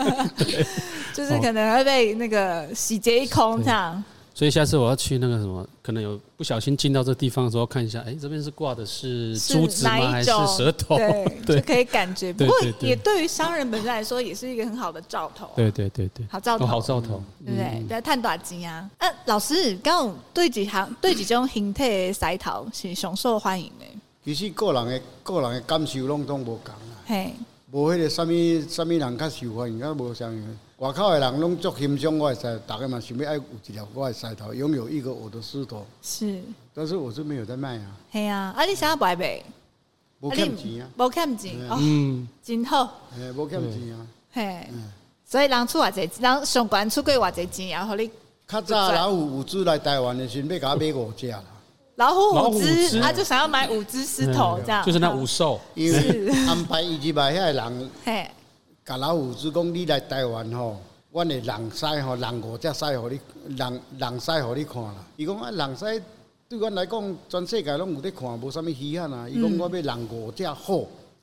[1.14, 4.04] 就是可能会被那个洗劫一空 这样。
[4.36, 10.10] 所以下次我要去那个什么，可能有不小心进到这地方的时候，看一下，哎，这边是挂的是珠子吗？
[10.10, 10.98] 还是舌头？
[11.46, 12.34] 对， 就可以感觉。
[12.34, 15.48] 不过也对于商人本身来说，也是一个很好的兆头。
[15.56, 17.86] 对对对对，好兆头，好兆头，对不对？
[17.88, 18.86] 在探短金啊。
[18.98, 23.86] 呃，老师，刚刚对几行对几种形态的狮头是上受欢迎的。
[24.22, 27.00] 其实个人的个人的感受拢都无同啊。
[27.06, 27.32] 嘿，
[27.70, 28.32] 无迄个什么
[28.68, 30.58] 什么人较受欢迎，较无相应。
[30.78, 35.86] 外口的人拢足欣赏我的狮，大家嘛想要爱有一条我的狮头，拥有一个我的狮头。
[36.02, 36.38] 是，
[36.74, 37.86] 但是我是没有在卖啊。
[38.12, 39.42] 系啊，啊你想要买呗？
[40.20, 43.00] 无欠钱啊，无欠钱嗯，真好。
[43.16, 44.06] 嘿，无欠钱啊。
[44.30, 44.68] 嘿，
[45.24, 48.10] 所以人出偌济，人上关出过偌济钱，然后你。
[48.46, 51.42] 较早老虎五只来台湾的时候，要甲我买五只啦。
[51.94, 54.84] 老虎五只，他就想要买五只狮头，这样。
[54.84, 57.90] 就是那五兽，因为安排伊去买遐人。
[58.04, 58.30] 嘿。
[58.86, 60.76] 甲老虎子讲，你来台湾吼，
[61.10, 63.18] 阮的人狮吼，人五只狮互你，
[63.56, 64.94] 人人狮互你看啦。
[65.16, 66.02] 伊讲啊，人狮
[66.48, 69.28] 对阮来讲，全世界拢有在看，无啥物稀罕啊。
[69.28, 70.82] 伊讲我要人五只好，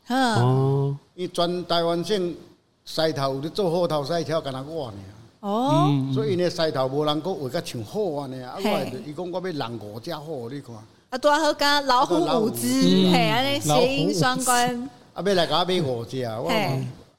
[0.09, 2.35] 哦，伊全台湾省
[2.83, 4.97] 狮头有咧做好头狮，挑干若我呢。
[5.39, 8.55] 哦，所以因的狮头无人讲画甲像好安尼啊。
[8.55, 10.75] 啊，我伊讲我要人五只好互你看。
[11.11, 12.67] 啊，拄好甲老虎伍兹，
[13.09, 14.89] 嘿，安尼谐音双关。
[15.15, 16.51] 啊，要来甲我买五只，我。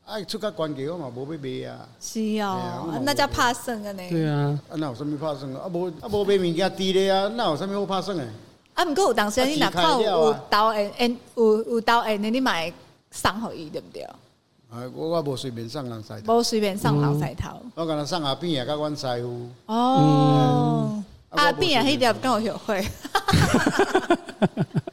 [0.06, 1.88] 哎，出个关键我嘛无要买啊！
[1.98, 4.02] 是哦，那叫怕生啊呢。
[4.10, 5.62] 对啊，啊那有啥物怕生啊？
[5.64, 8.28] 啊无啊无买物件低咧啊，那有啥物好怕生诶？
[8.74, 12.70] 啊，毋过有当时你若看有导演，有有导演，你买
[13.10, 14.02] 送互伊对毋对？
[14.02, 17.62] 啊，我我无随便送人狮头，无随便送老狮头。
[17.74, 19.48] 我甲他送阿扁啊，甲阮师傅。
[19.72, 22.86] 哦，阿扁啊，迄条跟我学会。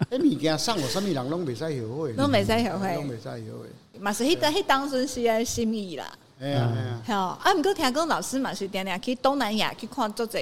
[0.09, 3.67] 迄物件送互啥物人拢袂使后悔，拢袂使后悔，拢袂使后悔。
[4.01, 6.11] 嘛是迄个迄当时是安心意啦。
[6.39, 7.53] 哎呀哎呀，好啊！
[7.53, 10.39] 毋过听讲老师嘛是定定去东南亚去看做者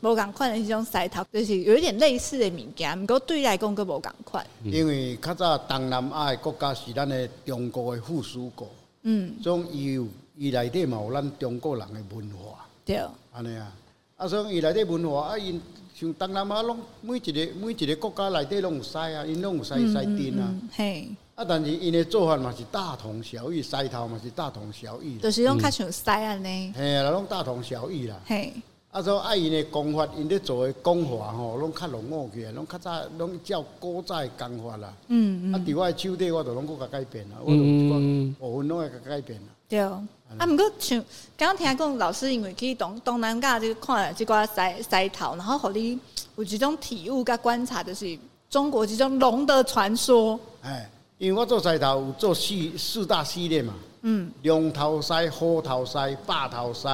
[0.00, 2.98] 无共款的迄种狮头，就是有一点类似的物件。
[2.98, 4.46] 毋过对伊来讲，佫无共款。
[4.64, 8.66] 因为较早东南亚的国家是咱的中国的附属国。
[9.02, 9.34] 嗯。
[9.42, 12.66] 种伊有伊内底嘛有咱中国人的文化。
[12.82, 12.96] 对。
[13.34, 13.70] 安尼啊，
[14.16, 15.60] 啊，所以伊内底文化啊，因
[15.94, 20.54] 像东南亚拢每一个每一个国家内底拢有狮啊，因拢有狮狮灯啊。
[20.74, 21.10] 嘿。
[21.34, 26.70] 啊，但是因的做法嘛是大同小异，狮头嘛是大同小异，就是拢较像狮安尼。
[26.76, 28.20] 嘿，啦，拢大同小异啦。
[28.26, 28.52] 嘿，
[28.90, 34.92] 啊，所以啊，因的功法，因咧做的功法吼，拢较浓厚起来，拢较早，拢照古早的功法啦。
[35.08, 35.54] 嗯嗯。
[35.54, 37.36] 啊，伫我的手底，我就拢阁甲改变啦。
[37.46, 38.34] 嗯。
[38.38, 39.46] 部分拢会甲改变啦。
[39.66, 39.80] 对。
[39.80, 41.02] 啊，毋过像
[41.38, 45.98] 刚刚听讲老师，因为去东东南亚就看这挂狮狮头，然后互你
[46.36, 48.18] 有几种体悟甲观察，就是
[48.50, 50.38] 中国这种龙的传说。
[50.60, 50.86] 哎。
[51.22, 56.88] 因为我做菜头有做四四大系列嘛，嗯，龙头狮、虎头狮、霸头狮、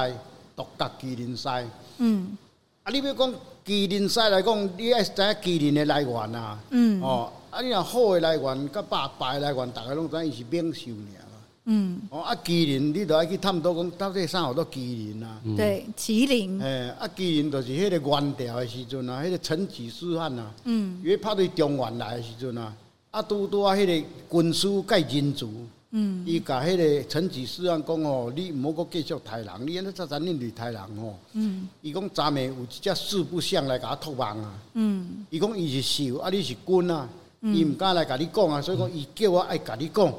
[0.55, 1.49] 独角麒麟狮，
[1.97, 2.37] 嗯，
[2.83, 3.33] 啊，你要讲
[3.65, 15.41] 麒麟狮来讲，你爱知影麒麟的来源啊，嗯，哦，啊，你若好的来源，甲霸霸的来源，大家拢知伊是猛兽尔嘛，嗯，哦，啊，麒麟你都爱去探讨讲到底啥叫做麒麟啊？
[15.57, 22.71] 对，麒麟，诶，啊，麒麟就是迄个元朝的时阵啊，迄个成吉思汗啊，嗯，因为拍对中原来的时阵啊。
[23.11, 25.49] 啊，拄拄啊，迄个军师甲人族，
[25.89, 37.09] 嗯，伊甲迄个陈吉思安讲哦，你毋好阁继续杀人，你安尼早早恁嚟杀人哦，嗯，伊讲昨暝有一只四不像来甲我托梦啊，嗯，伊讲伊是兽，啊，你是君啊，
[37.41, 40.13] 伊毋敢来甲你讲啊，所以讲伊叫我爱甲你讲，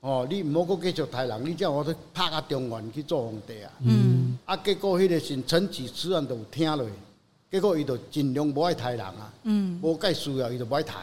[0.00, 6.84] 哦，你毋好阁继续杀人，你叫我去拍甲中原去做皇帝啊，嗯，啊，结果迄个是陈吉思安都有听落。
[7.52, 9.30] 结果伊就尽量无爱杀人啊，
[9.82, 10.94] 无介需要伊就无爱杀。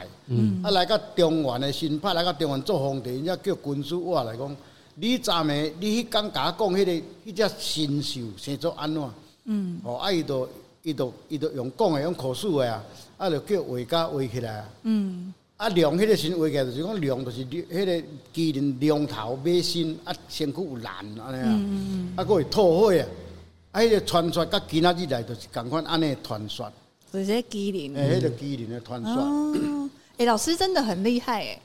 [0.64, 4.58] 啊，来到中原的新派，来到中原做皇帝，人家叫军师话来讲，
[4.96, 6.92] 你昨暝你迄讲甲我讲迄个
[7.28, 9.04] 迄只神兽生做安怎？
[9.46, 10.50] 嗯哦，啊，伊就
[10.82, 12.84] 伊就伊就用讲的用口述的啊，
[13.18, 14.70] 啊，就叫画家画起来啊。
[15.58, 23.06] 啊，龙迄个神画起来就是讲龙，就是迄个麒麟龙头马身，啊，身躯有蓝安尼啊，啊，佫会吐火啊。
[23.72, 23.82] 啊！
[23.82, 26.72] 迄个传说甲今仔日来就是共款安尼传说，
[27.14, 29.58] 就是麒麟，诶，迄个麒麟的传说。
[30.18, 31.62] 诶，老师真的很厉害诶，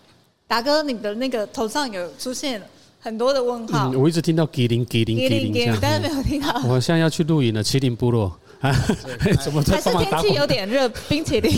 [0.47, 2.63] 达哥，你的那个头上有出现
[3.01, 3.91] 很多的问号。
[3.91, 6.61] 我一直听到麒麟麒麟麒麟，但是没有听到。
[6.69, 8.39] 我现在要去露营了，麒麟部落。
[9.43, 10.11] 怎么在帮忙打？
[10.11, 11.53] 还是天气有点热，冰淇淋。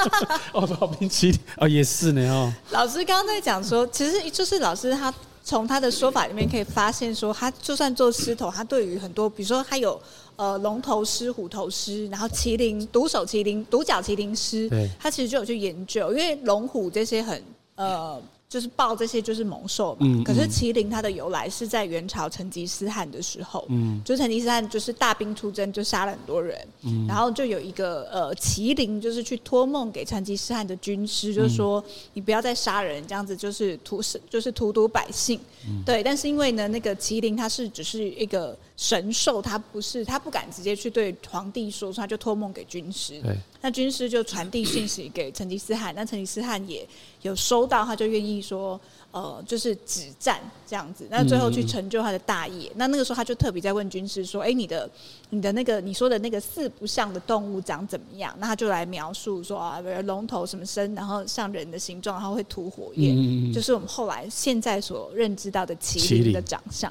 [0.52, 2.52] 哦，好冰淇淋哦，也是呢哦。
[2.70, 5.12] 老师刚刚在讲说，其实就是老师他
[5.50, 10.00] 从他的说法里面可以发现说，他就算做狮头，他对于很多，比如说他有
[10.36, 17.42] 呃龙头狮、虎头狮，然后麒麟、独手麒麟、独角麒麟狮，他其实就有去研究，因为龙虎这些很
[17.74, 18.22] 呃。
[18.50, 31.82] 就是豹这些就是猛兽嘛，可是麒麟它的由来是在元朝成吉思汗的时候，嗯，就成吉思汗就是大兵出征就杀了很多人，嗯，然后就有一个呃麒麟就是去托梦给成吉思汗的军师，就是说
[32.12, 38.58] 你不要再杀人，这样子就是荼就是荼毒百姓，嗯、对，但是因为呢那个麒麟它是只是一个。
[38.80, 43.20] 神兽他不是，他不敢直接去对皇帝说，他就托梦给军师。
[43.20, 46.88] 对，那军师就传递讯息给成吉思汗，那成吉思汗也
[47.20, 51.06] 有收到，他就愿意说，呃，就是止战这样子。
[51.10, 52.70] 那最后去成就他的大业。
[52.70, 54.90] 嗯、那那个时候他就特别在问军师说，哎、欸，你的
[55.28, 58.34] 你的那个你说的那个四不像的动物长怎么样？
[58.38, 66.90] 那他就来描述说啊，比如龙头什么身，然后像人的形状，然后会吐火焰，嗯、就是我们后来现在所认知到的麒麟的长相。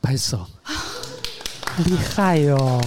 [0.00, 0.38] 拍手，
[1.84, 2.80] 厉害哟、哦！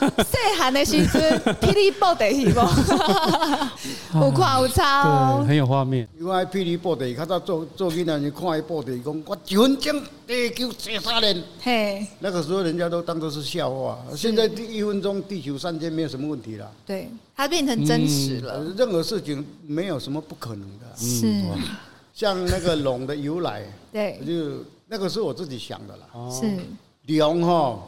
[0.00, 2.60] 细汉的时阵，霹雳布袋戏不？
[4.20, 6.06] 有看有抄，很有画面。
[6.18, 11.42] 因为霹雳布袋戏，较早做做囡仔，你看伊布袋戏，讲我一分钟地球三三年。
[11.60, 13.98] 嘿，那个时候人家都当作是笑话。
[14.16, 16.70] 现在第一分钟地球三千没有什么问题了。
[16.86, 18.74] 对，它变成真实了、嗯。
[18.78, 20.86] 任何事情没有什么不可能的。
[20.96, 21.42] 是，
[22.14, 24.64] 像那个龙的由来，对，就。
[24.90, 26.30] 那个是我自己想的啦。
[26.30, 26.46] 是
[27.14, 27.82] 龙吼，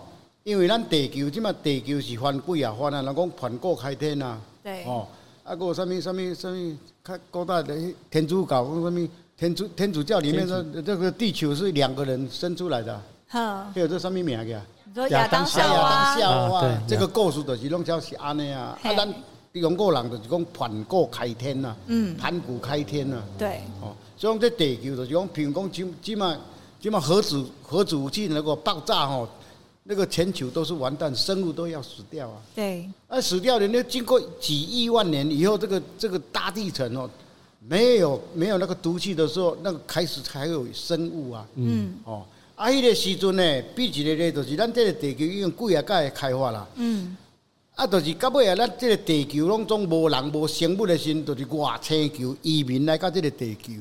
[0.44, 4.38] 因为咱地球，即嘛地球是翻滚啊，翻啊，人讲盘古开天啊。
[4.62, 4.84] 对。
[4.84, 5.06] 哦，
[5.42, 7.74] 啊，个什么什么什么，较古代的
[8.10, 13.00] 天主教，什么天主天主教里面说，这个地球是两个人生出来的。
[13.28, 13.70] 哈。
[13.74, 15.08] 还有这什么名叫？
[15.08, 16.60] 亚当夏娃。
[16.60, 16.76] 对。
[16.86, 18.78] 这个故事就是拢叫是安尼啊。
[18.82, 19.14] 啊，咱
[19.54, 21.74] 中国人就是讲盘古开天呐。
[21.86, 22.14] 嗯。
[22.16, 23.22] 盘古开天呐。
[23.38, 23.60] 对。
[23.80, 26.36] 哦，所以讲这地球就是讲，譬如讲，即即嘛。
[26.80, 29.28] 就嘛核子核子武器那个爆炸吼，
[29.84, 32.40] 那个全球都是完蛋，生物都要死掉啊。
[32.54, 32.88] 对。
[33.08, 37.08] 那死掉的，那经过几亿万年以后，这个这个大地层哦，
[37.68, 41.46] 没有没有那个毒气的时候，那个开始才有生物啊。
[41.56, 41.92] 嗯。
[42.04, 46.66] 哦，啊，迄个时阵呢，比一个咧，就是咱这个地球已经几啊届开发啦。
[46.76, 47.16] 嗯。
[47.74, 53.72] 啊，就是到尾啊，咱这个地球拢总无人无生物的时，就是外星球移民来到这个地球。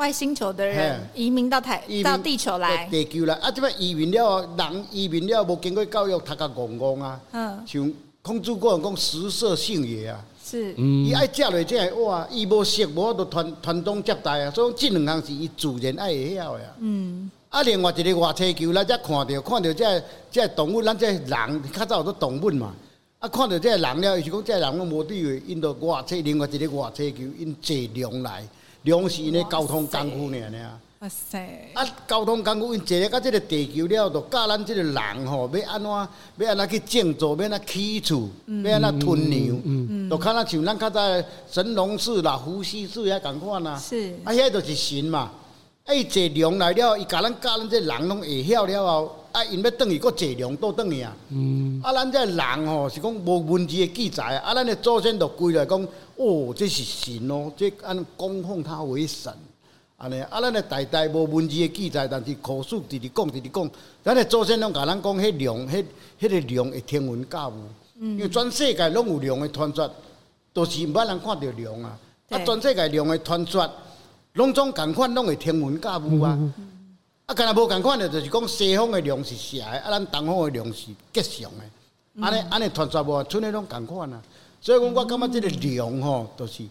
[0.00, 3.34] 外星球的人移民到台民到地球来，地球来。
[3.34, 3.50] 啊！
[3.50, 7.20] 这边移民了，人移民了，无经过教育，读个戆戆啊！
[7.32, 16.74] 嗯，像孔子讲讲食色性也啊，是，伊爱食落这哇，伊无食无法度传传宗接代啊，所以这两项是伊自然爱会晓的啊。
[16.78, 22.72] 嗯，啊，另外一个外星球，咱才看到看到这这动物，咱这人较早都动物嘛，
[23.18, 28.42] 啊，看到这人了，伊是讲这人拢无地位，因到外星另外一个外星球，因坐量来。
[28.82, 30.78] 粮食因咧交通工具呢，尼啊！
[31.00, 31.70] 哇塞！
[31.74, 38.28] 啊，交通工具因坐咧到即个地球了，就教咱即个人吼，要安怎要安怎去建造，要安怎起厝，
[38.64, 41.00] 要安怎吞粮，嗯，就看咱像咱较早
[41.50, 43.78] 神农氏啦、伏羲氏遐共款啊。
[43.78, 44.14] 是。
[44.24, 45.30] 啊，遐就是神嘛。
[45.86, 51.16] 啊，伊坐粮来了，伊教咱教咱这人拢会晓了后，啊，因要等于搁坐量倒转去啊。
[51.30, 51.80] 嗯。
[51.82, 55.86] 啊，咱这人吼是讲无文字的记载啊，咱的祖先就归来讲。
[56.16, 59.32] 哦，这是神哦，这按供奉他为神，
[59.96, 63.70] 安尼啊，咱的代代无文字的记载，但是口述直直讲直直讲，
[64.04, 65.84] 咱的祖先拢甲咱讲，迄龙，迄
[66.20, 67.54] 迄个龙的天文教物，
[67.98, 69.90] 因为全世界拢有龙的传说，
[70.52, 73.70] 都是毋捌人看到龙啊，啊，全世界龙的传说，
[74.34, 76.38] 拢总共款拢会天文教物啊，
[77.30, 84.20] 啊，干若无共款的，就是讲西方的龙是邪的，啊，咱东方的龙是吉祥的，安尼安尼传说无，剩的拢共款啊。
[84.60, 86.64] 所以讲，我感觉即个龙吼，都是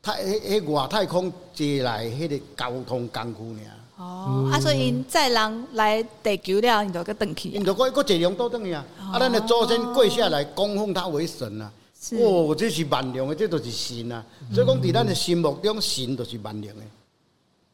[0.00, 3.70] 太迄迄外太空借来迄个交通工具尔。
[3.98, 7.50] 哦，啊，所以因载人来地球了，因就搁转去。
[7.50, 8.82] 因就搁搁坐龙倒转去啊！
[9.12, 11.70] 啊，咱的祖先跪下来供奉他为神啊！
[12.12, 14.24] 哦，这是万能的，这都是神啊！
[14.54, 16.82] 所以讲，伫咱的心目中，神都是万能的。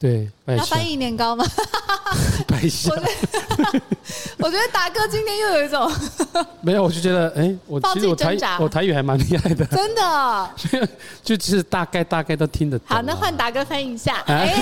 [0.02, 1.44] 对，要翻译年糕吗？
[2.48, 2.92] 白笑。
[4.38, 5.88] 我觉得达哥今天又有一种
[6.60, 10.50] 没有，我就觉得哎、欸，我其实我台我台语还蛮厉害的，真的。
[11.22, 12.88] 就其实大概大概都听得懂。
[12.88, 14.60] 好，那换达哥翻译一下哎。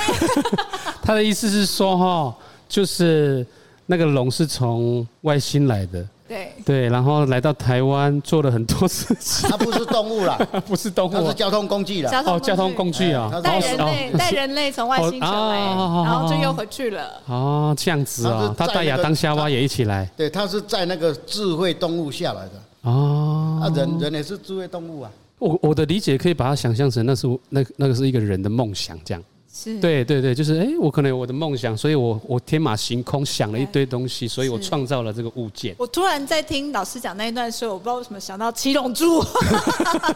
[1.03, 2.37] 他的意思是说哈，
[2.69, 3.47] 就是
[3.87, 6.07] 那个龙是从外星来的。
[6.31, 6.53] 对。
[6.65, 9.51] 对，然后来到台湾做了很多事情。
[9.51, 12.23] 它不是动物啦， 不是动物，它是交通工具啦。
[12.25, 15.57] 哦，交通工具啊，带人类，带人类从外星球来，
[16.05, 17.21] 然后就又回去了。
[17.27, 20.09] 哦，这样子啊，他带亚当夏娃也一起来。
[20.17, 22.53] 对，他是在那个智慧动物下来的。
[22.83, 25.11] 哦，啊，人人也是智慧动物啊。
[25.41, 29.23] 我我的理解可以把它想象成那是那那个是一个人的梦想，这样。
[29.53, 35.75] 是对对对，就是哎、欸，我可能有我的梦想，所以我我天马行空想了一堆东西，所以我创造了这个物件。
[35.77, 39.21] 我突然在听老师讲那一段时候，我不知道为什么想到七龙珠，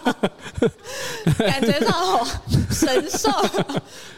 [1.37, 2.25] 感觉到好
[2.71, 3.29] 神兽。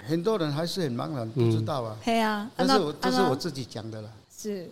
[0.06, 1.96] 很多人还是很茫然，不知道啊。
[2.04, 4.08] 对啊，但是我这是我自己讲的了。
[4.38, 4.68] 是，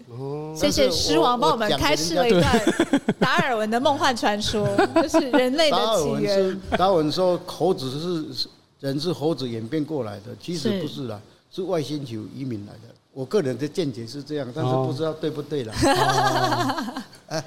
[0.54, 2.64] 谢谢狮王帮我们开示了一段
[3.18, 4.68] 达尔文的梦幻传说，
[5.02, 6.60] 就是人类的起源。
[6.72, 8.46] 达尔文说猴子是。
[8.84, 11.18] 人是猴子演变过来的，其实不是啦，
[11.50, 12.94] 是外星球移民来的。
[13.14, 15.74] 我个人的见解是这样，但是不知道对不对啦。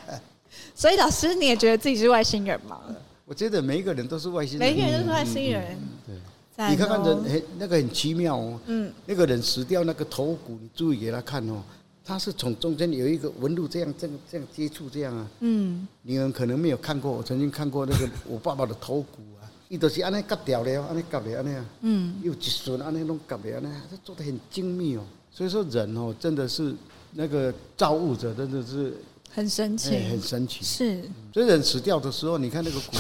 [0.73, 2.81] 所以老师，你也觉得自己是外星人吗？
[3.23, 5.77] 我觉得每一个人都是外星人，每一个人都是外星人。
[6.07, 8.59] 对，你看看人，很那个很奇妙哦。
[8.65, 11.61] 嗯，那个人死掉那个头骨，你注意给他看哦，
[12.03, 15.27] 他是从中间有一个纹路，这样这样这样接触这样啊。
[15.41, 19.21] 嗯，你们可能没有看过，我曾经看过那个我爸爸的头骨。
[19.69, 25.03] 伊都是安尼割掉的哦，安尼割的安尼啊，嗯，又一顺安尼拢割的安尼，他做的很精密哦。
[25.29, 26.73] 所以说人哦，真的是
[27.13, 28.93] 那个造物者，真的是
[29.29, 30.63] 很神奇，很神奇。
[30.63, 31.03] 是，
[31.33, 32.99] 所以人死掉的时候，你看那个骨头，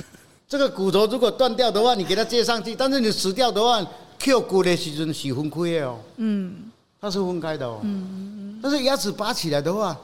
[0.48, 3.86] 这个骨头如果断掉的话，你给它接上去；但是你死掉的话
[4.18, 9.94] ，Q 骨的时阵是分开的哦，嗯，它是分开的哦，嗯，但是牙齿拔起来的话，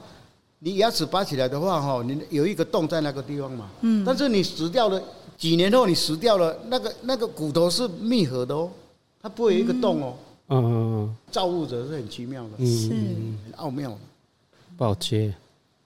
[0.59, 5.01] 你牙齿拔起来的话，哈，你有一个洞在那个地方嘛，嗯，但是你死掉了。
[5.43, 8.71] 几年后你死掉了，那个那个骨头是密合的哦，
[9.21, 10.15] 它不会有一个洞哦。
[10.47, 11.17] 嗯嗯嗯。
[11.29, 13.97] 造物者是很奇妙的，是很奥妙的。
[14.77, 15.35] 不好接。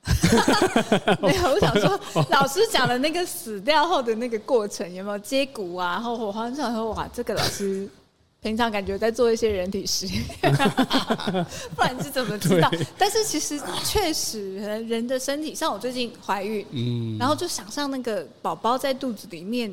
[1.19, 1.99] 没有，我想说，
[2.29, 5.93] 老师讲的那个死掉后的那个过程有没有接骨啊？
[5.93, 7.89] 然后我好像想说，哇，这个老师。
[8.39, 10.23] 平常感觉在做一些人体实验，
[11.75, 12.71] 不然是怎么知道？
[12.97, 14.55] 但是其实确实，
[14.87, 19.69] 人的身体，像我最近怀孕，嗯，然后就想象那个宝宝在肚子里面，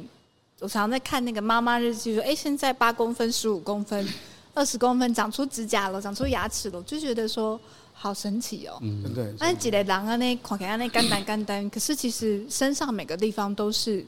[0.61, 4.09] 我常常在看那个妈妈日记，说，哎，现在八公分、十五公分、
[4.55, 7.61] 二十公分，长出指甲了，长出牙齿了，就觉得说
[7.93, 8.79] 好神奇哦。
[8.81, 9.33] 嗯，对。
[9.39, 14.05] 那几个狼啊，那看起来那简单简单，可是其实身上每个地方都是。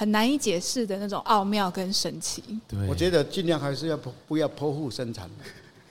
[0.00, 2.42] 很难以解释的那种奥妙跟神奇。
[2.66, 5.28] 对，我觉得尽量还是要不要剖腹生产，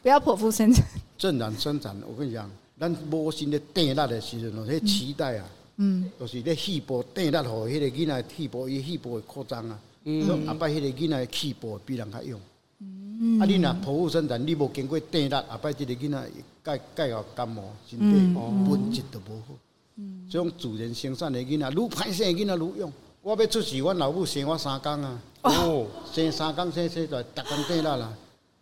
[0.01, 0.84] 不要剖腹生产，
[1.16, 1.95] 正然生产。
[2.07, 2.49] 我跟你讲，
[2.80, 5.45] 咱母亲咧垫力的时阵哦，迄脐带啊，
[5.78, 12.41] 嗯，就是咧气部垫力，吼，迄个囡仔细胞伊细胞会扩张啊，嗯，阿爸迄个囡仔气部比人较用，
[12.80, 16.32] 嗯，啊，你若剖腹生产，你无经过垫力，阿爸这个囡仔
[16.64, 18.36] 盖盖好感冒，身体
[18.68, 19.53] 本质都无好，
[19.97, 22.91] 嗯，这种自然生产的囡仔，愈歹生的囡仔愈用。
[23.22, 25.20] 我要出世，阮老母生我三工啊！
[25.42, 28.14] 哦，生三工生生出来，逐工变力啦。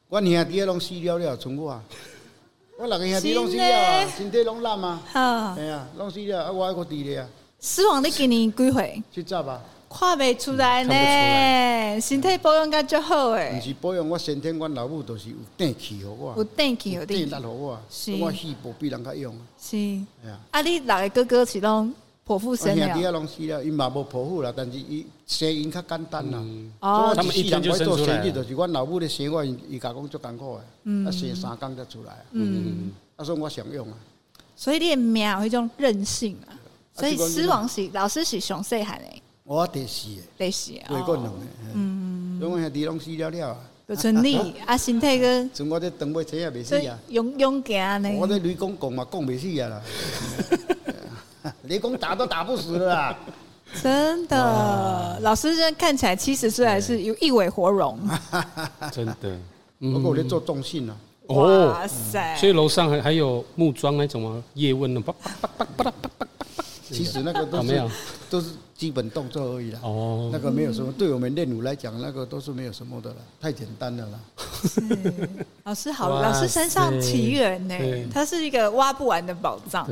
[0.10, 1.80] 阮兄弟拢死了了，剩我。
[2.80, 5.01] 我六个兄弟拢死了啊，身体拢烂啊。
[5.14, 5.22] 好，
[5.58, 7.28] 哎呀，拢死了，啊，我还佫伫咧啊。
[7.60, 9.03] 死亡，你今年几岁？
[9.14, 9.62] 七十啊。
[9.89, 13.58] 看袂出来呢，身体保养甲足好诶。
[13.58, 16.34] 毋是保养，我先天阮老母都是有电气互我。
[16.36, 17.80] 有电气，有电力互我。
[17.89, 18.16] 是。
[18.16, 19.34] 我细胞比人较用。
[19.62, 19.78] 是。
[20.51, 21.93] 啊，你六个哥哥是拢？
[22.28, 26.43] 剖腹生了，兄弟啊，拢死了，因嘛无剖腹啦，但是伊生因较简单啦。
[26.82, 28.30] 哦，他们一天就生出来。
[28.30, 32.13] 就是阮老母咧生我，伊甲讲足艰苦诶，啊生三工才出来。
[32.32, 33.97] 嗯，啊所以我想用啊。
[34.57, 36.51] 所以你的命有迄种韧性啊。
[36.93, 39.21] 所以狮王是老师是上细汉诶。
[39.43, 40.21] 我第四诶。
[40.38, 41.01] 第四啊。
[41.05, 41.39] 过两个。
[41.75, 42.39] 嗯。
[42.41, 43.57] 因为兄弟拢死了了啊。
[43.88, 44.36] 就剩你
[44.67, 45.49] 啊，身体个。
[45.53, 46.99] 剩我这长尾车也未死啊。
[47.07, 48.09] 勇勇敢呢。
[48.19, 49.82] 我这雷公公嘛，讲未死啊啦。
[51.68, 53.18] 雷公打都打不死了啊！
[53.84, 57.99] 真的，老师现在看起来七十岁还是有一尾活龙。
[58.91, 59.38] 真的，
[59.80, 60.95] 不过我在做重训呢。
[61.28, 62.38] 哇塞！
[62.38, 64.41] 所以楼上还还有木桩那种吗？
[64.53, 65.01] 叶问的，
[66.89, 67.89] 其实那个都是
[68.30, 69.80] 都是基本动作而已啦。
[69.84, 74.20] 哦，那个没有什么，对我们练武来讲，那个都是没有什么的了，太简单了啦。
[75.65, 77.76] 老师好，老师身上奇缘呢，
[78.13, 79.86] 他是一个挖不完的宝藏。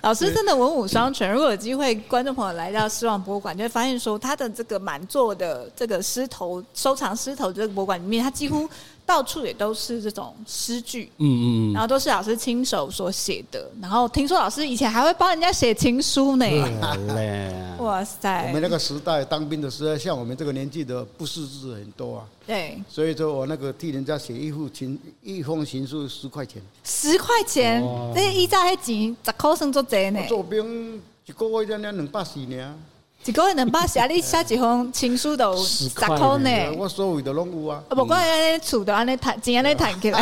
[0.00, 8.68] 老师真的文武双全，如果有机会，观众朋友来到狮王博物馆，就会发现说他的这个满座的这个狮头收藏狮头这个博物馆里面，他几乎。
[9.12, 13.70] 到处也都是这种诗句，嗯嗯嗯，然后都是老师亲手所写的。
[13.78, 16.46] 然后听说老师以前还会帮人家写情书呢。
[17.78, 18.46] 哇塞！
[18.46, 22.24] 我们那个时代当兵的时候，像我们这个年纪的不识字很多啊。
[22.46, 22.82] 对。
[22.88, 26.62] 所以说我那个替人家写一封情一封情书十块钱。
[26.82, 27.84] 十块钱？
[28.14, 30.20] 这依照那钱十块算做贼呢？
[30.26, 32.74] 做兵一个月才两两百四呢。
[33.24, 36.08] 一个月能把写你写几封情书都十块
[36.38, 36.50] 呢？
[36.76, 37.80] 我所有的拢有啊。
[37.90, 40.20] 不过安尼厝都安尼谈，钱安尼谈起来。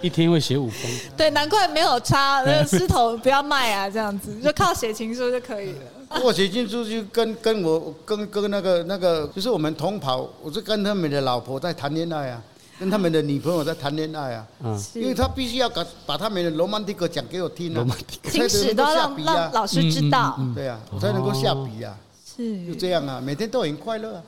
[0.00, 0.90] 一天会写五封。
[1.18, 6.20] 对，难怪没有差，那个石头不要卖啊，这样子 就靠写情书就可以了。
[6.22, 12.42] 我写情书就跟跟我跟跟那个那个，就是我们同袍，我是跟他们的老婆在谈恋爱啊。
[12.78, 14.46] 跟他们的女朋友在谈恋爱啊，
[14.94, 17.86] 因为他必须要把把他们的罗曼蒂克讲给我听啊，
[18.24, 21.96] 情史都要让让老师知道，对啊，我才能够下笔啊，
[22.36, 22.66] 是。
[22.66, 24.22] 就这样啊，每天都很快乐，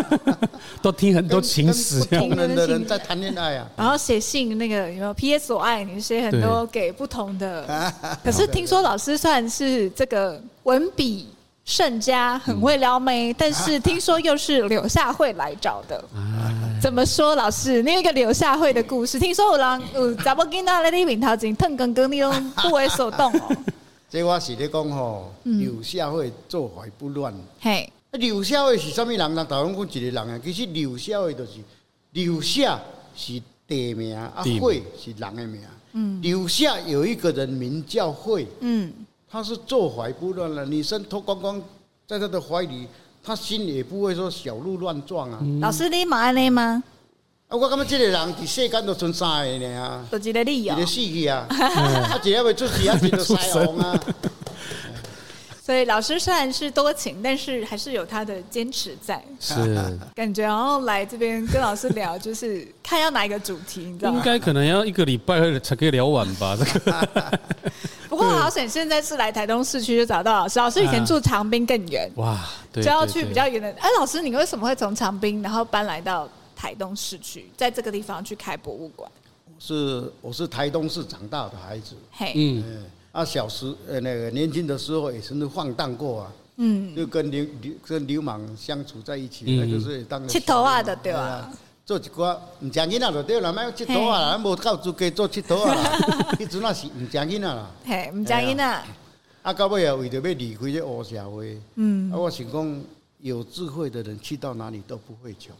[0.82, 5.52] 都听很多情史，不同人的人在谈恋爱啊，然后写信那个有没有？P.S.
[5.54, 7.64] 我爱你，写很多给不同的，
[8.22, 11.28] 可是听说老师算是这个文笔。
[11.64, 16.02] 盛家很会撩妹，但是听说又是柳下惠来找的。
[16.80, 17.82] 怎么说，老师？
[17.82, 19.18] 你有一个柳下惠的故事。
[19.18, 23.56] 听说有人有查某囡仔在你面头前腾刚刚，你都不为所动哦。
[24.10, 27.32] 这我是咧讲吼，柳下惠做怀不乱。
[27.60, 29.34] 嘿，柳下惠是什么人？
[29.34, 31.52] 人台湾讲一个人啊，其实柳下惠就是
[32.12, 32.80] 柳下
[33.14, 35.60] 是地名，啊惠是人的名。
[35.92, 38.48] 嗯，柳下有一个人名叫惠。
[38.60, 38.92] 嗯。
[39.30, 41.62] 他是坐怀不乱了，女生脱光光
[42.06, 42.88] 在他的怀里，
[43.22, 45.38] 他心里也不会说小鹿乱撞啊。
[45.40, 46.82] 嗯、老师，你冇安尼吗？
[47.48, 53.98] 啊，我感觉这个人伫世间都存三个呢，就一个理由，一个死去啊， 啊，一个要出去啊，一个就腮红啊。
[55.62, 59.22] 所以老师虽然是多情，但是还是有他的坚持在。
[59.38, 59.54] 是，
[60.16, 64.18] 感觉然后来这边跟老师聊，就是看要哪一个主题，你知道吗？
[64.18, 67.38] 应该可能要一个礼拜才可以聊完吧，这个。
[68.08, 70.58] 不过好险，现在是来台东市区就找到老师。
[70.58, 72.36] 老师以前住长滨更远，哇，
[72.72, 73.70] 就要去比较远的。
[73.78, 79.08] 哎，老师，你为什么会从长滨然后搬来到台东市区，在这个地方去开博物馆？
[79.58, 81.94] 是，我是台东市长大的孩子。
[82.10, 82.84] 嘿，嗯。
[83.12, 91.50] 啊，小时呃，那个年轻的时候也是放荡过啊，嗯，就跟流流跟流氓相处在一起，那就是当剃头啊的对吧？
[91.84, 95.74] 做一寡唔正经啊就对了，卖剃头啊，咱无够资格做剃头啊，
[96.38, 98.84] 迄阵啊是唔正经啊啦，嘿，唔正经啊。
[99.42, 102.82] 啊，到尾啊为着要离开这乌社会，嗯，啊，我想讲
[103.18, 105.52] 有智慧的人去到哪里都不会穷，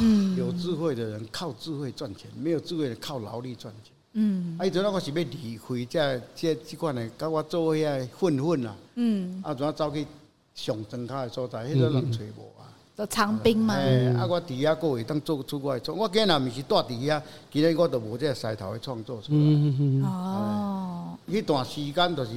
[0.00, 3.91] 嗯，有智慧的人靠智慧赚钱，没有智慧的人靠劳力赚钱。
[4.14, 8.74] 嗯，啊，伊阵啊，我是要离开这这即款的，甲我做遐混混啦。
[8.96, 10.06] 嗯，啊，阵啊走去
[10.54, 12.68] 上庄卡的所在， 迄个人找无啊。
[12.94, 13.72] 做长兵嘛。
[13.72, 19.38] 哎，啊，我伫遐个会当做出我的创，我今日毋是住伫遐，今日我都无这个势头去创作出来。
[19.38, 21.18] 嗯嗯哦。
[21.30, 22.32] 迄段时间就是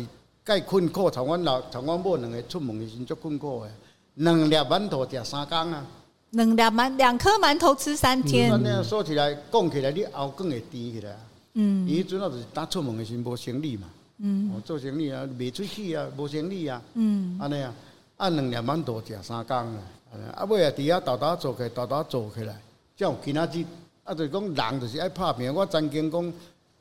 [0.45, 3.71] 介困苦，从阮老从阮某两个出门的时阵足困苦的，
[4.15, 5.85] 两粒馒头食三工啊。
[6.29, 8.49] 两粒馒两颗馒头吃三天。
[8.53, 8.61] 嗯。
[8.63, 11.17] 那样说起来，讲起来，你喉更会甜起来。
[11.57, 13.87] 嗯，伊迄阵啊，就是打出门的时无生理嘛，
[14.19, 17.73] 嗯，做生理啊，卖出去啊，无生理啊，嗯，安尼啊，
[18.17, 19.79] 按两两万多食三工啊，
[20.35, 22.53] 啊尾啊，伫遐豆豆做起，豆豆做起来，
[22.97, 23.65] 才有今仔日，
[24.03, 25.53] 啊，就是讲人就是爱拍拼。
[25.53, 26.33] 我曾经讲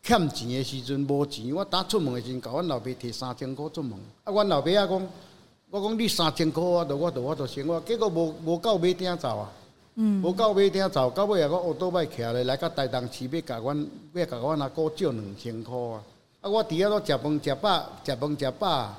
[0.02, 3.92] 欠钱的时阵无钱，我打出门的时阵，甲阮老爸摕三千箍出门，
[4.24, 5.08] 啊，阮老爸啊讲，
[5.70, 9.52] 我讲你三千块，我都我都我都生活，结果无无够买鼎走啊。
[9.96, 16.02] 嗯，无到尾顶走，到尾啊，我学倒摆徛咧，来到台东市要甲阮，要甲阮阿哥借两千块啊！
[16.40, 18.68] 啊，我伫遐都食饭食饱，食饭食饱。
[18.68, 18.98] 啊，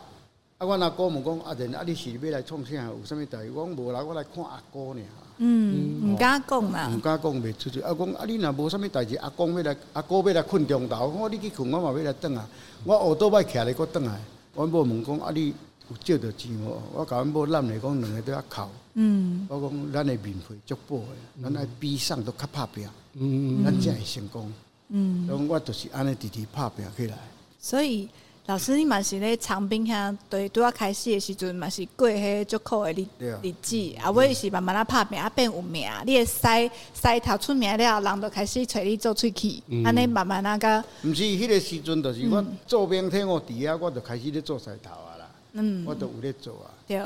[0.60, 2.76] 阮阿哥问讲，阿仁啊，你是要来创啥？
[2.76, 3.52] 有啥物代志？
[3.52, 4.96] 我讲无啦，我来看阿哥尔。
[5.40, 6.90] 嗯，毋敢讲啦。
[6.96, 7.82] 毋敢讲，袂出去。
[7.82, 11.08] 啊，讲啊，你若无啥物代志，阿公要来，阿哥要来困中昼。
[11.08, 12.48] 我讲你去困，我嘛要来转啊。
[12.86, 14.18] 我学倒摆徛咧，搁转来。
[14.56, 15.54] 阮某问讲，啊，你
[15.90, 16.82] 有借着钱无？
[16.94, 18.62] 我甲阮某揽来讲，两个都要哭。
[18.98, 24.52] 嗯，我讲咱的面会足薄的，咱爱比上都较拍拼，嗯，咱才会成功。
[24.88, 27.18] 嗯，咁我就是安尼直直拍拼起来。
[27.60, 28.08] 所以
[28.46, 40.82] 老师，你嘛是咧长滨乡，对，拄啊开始的时阵嘛是过迄足苦的日日子，啊，尾是慢慢啊拍拼啊变有名，你的腮腮头出名了，人就开始找你做喙齿，安尼慢慢那个。
[41.04, 45.28] 毋是，迄个时阵就是我做兵天我伫遐，我就开始咧做腮头啊啦。
[45.54, 46.72] 嗯，我都有咧做啊。
[46.88, 47.02] 对。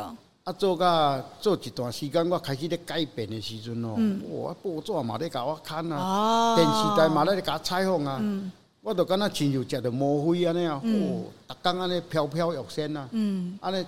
[0.50, 3.96] 啊，做甲做一段时间，我开始咧改变的时阵哦，
[4.32, 8.20] 哇，报纸嘛咧甲我看啊，电视台嘛咧甲我采访啊，
[8.82, 13.08] 我都敢若亲像食着魔鬼安尼啊，哦，逐工安尼飘飘欲仙啊，
[13.62, 13.86] 安尼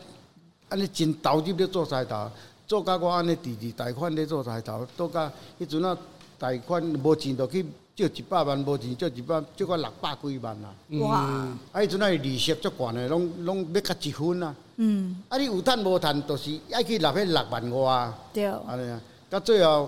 [0.70, 2.30] 安尼真投入咧做菜头，
[2.68, 5.97] 做甲我安尼滴滴贷款咧做菜头，做甲迄阵啊，
[6.38, 10.70] 贷款无钱就去借一百万，无钱借一百借个六百几万啦。
[10.99, 11.18] 哇！
[11.18, 14.55] 啊，迄阵啊利息足悬的，拢拢要甲一分啊。
[14.84, 15.16] 嗯。
[15.30, 18.14] 啊，你有趁无趁，就是爱去纳迄六万外。
[18.34, 18.46] 对。
[18.46, 19.88] 安尼啊，到最后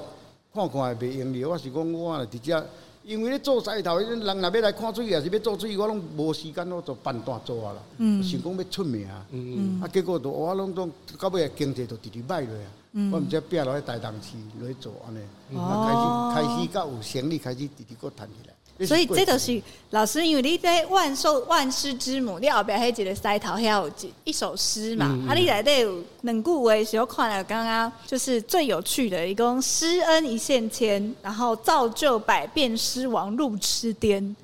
[0.53, 1.43] 看看也袂用哩。
[1.43, 2.63] 我是讲我啊直接，
[3.03, 7.79] 因为咧做菜头，人若要来看水，也是要做水，我拢无时间，我做办单做啊啦。
[7.97, 8.23] 嗯。
[8.23, 9.07] 想讲要出名。
[9.31, 9.81] 嗯嗯。
[9.81, 12.69] 啊，结果都我拢拢到尾经济都直直歹落啊。
[12.91, 13.11] 嗯。
[13.11, 15.19] 我毋知拼落去台东市落去做安尼。
[15.57, 16.31] 哦。
[16.35, 18.52] 开始开始甲有生意，开始直直个赚起来。
[18.79, 19.61] 所以这都是
[19.91, 23.89] 老师，因为你在万寿万师之母，你后边还一个塞头，还有
[24.23, 25.05] 一首诗嘛？
[25.09, 34.35] 嗯、啊，你来的有两句话是我看了刚刚就是最有趣的，一共师恩一线牵，然后造就百变狮王入痴颠。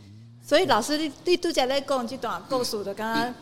[0.46, 3.34] 所以老师，你你拄则在讲这段故事的刚刚，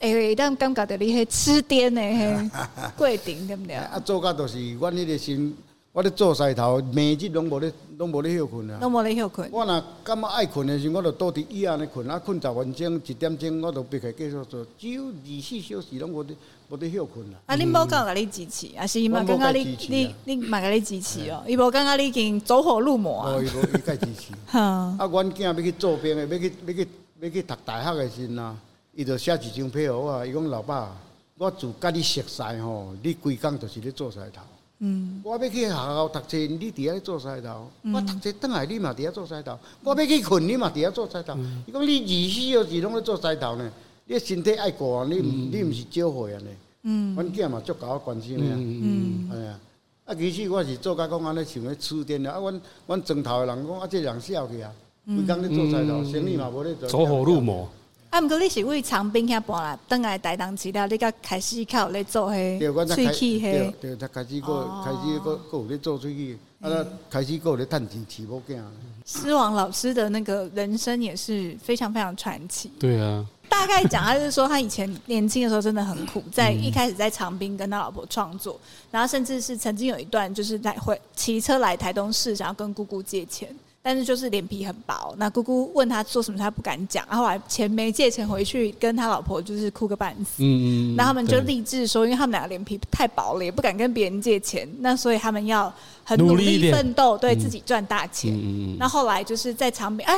[0.00, 2.50] 诶，当感觉到你系痴癫的嘿，
[2.98, 3.76] 过程对不对？
[3.76, 5.56] 啊，做甲都是阮迄个心。
[5.94, 8.78] 我咧做晒头，每日拢无咧，拢无咧休困啊。
[8.80, 9.48] 拢无咧休困。
[9.52, 14.66] 我若感觉爱困的时候，我就倒伫椅安尼困，啊困十分钟、一点钟，我就闭起继续做。
[14.76, 16.34] 只有二十四小时拢无咧，
[16.68, 17.38] 无咧休困啦。
[17.46, 21.44] 啊，恁某甲你支持，啊是伊嘛感觉你你你嘛甲你支持哦？
[21.46, 23.30] 伊无感觉你已经走火入魔啊？
[23.30, 24.32] 哦，伊无伊甲支持。
[24.58, 26.88] 啊，阮囝要去做兵的，要去要去
[27.20, 28.56] 要去读大学的时阵啊，
[28.96, 30.90] 伊就写一张批互我，伊讲老爸，
[31.38, 34.40] 我自甲你熟悉吼，你规工就是咧做晒头。
[34.86, 37.70] 嗯，我要去学校读册，你伫遐做晒头。
[37.90, 39.58] 我读册倒来，你嘛伫遐做晒头。
[39.82, 41.34] 我要去困，你嘛伫遐做晒头。
[41.66, 43.72] 伊讲你二十四小时拢咧做晒头呢？
[44.06, 46.50] 你身体爱顾，你你毋是少岁啊呢？
[46.82, 48.44] 嗯，阮囝嘛足甲我关心的。
[48.44, 49.58] 嗯，哎呀，
[50.04, 52.30] 啊，其实我是做甲讲安尼想咧痴颠的。
[52.30, 54.70] 啊，阮阮庄头的人讲啊，这人笑去啊，
[55.06, 56.86] 规工咧做晒头，生意嘛无咧做。
[56.86, 57.66] 走火入魔。
[58.14, 62.60] 啊，毋过你是为长滨遐搬来，等来台东市了，你甲开始较有咧做迄
[62.94, 63.72] 喙齿迄。
[63.80, 68.62] 对，他开始个开始个个有咧做喙齿，啊，开始个有咧趁钱饲某囝。
[69.04, 72.70] 狮王老师的那个人生也是非常非常传奇。
[72.78, 73.26] 对啊。
[73.48, 78.60] 大概讲，他就是说他以前年轻的时候真的很苦，在一开始在长滨跟他老婆创作，
[78.92, 83.52] 然后甚至是曾经有一段就是在会骑车来台东市，想要跟姑姑借钱。
[83.86, 87.06] 但是就是脸皮很薄，那姑姑问他做什么，他不敢讲。
[87.06, 90.42] 然后来钱没借钱回去，跟他老婆就是哭个半死。
[90.42, 90.96] 嗯嗯。
[90.96, 95.70] 那他们就立志说，因为他们两个脸皮太薄了，也不敢跟别人借钱，那所以他们要
[96.02, 98.32] 很努力奋斗，对自己赚大钱。
[98.32, 98.76] 嗯嗯。
[98.78, 100.14] 那后来就是在长滨，哎，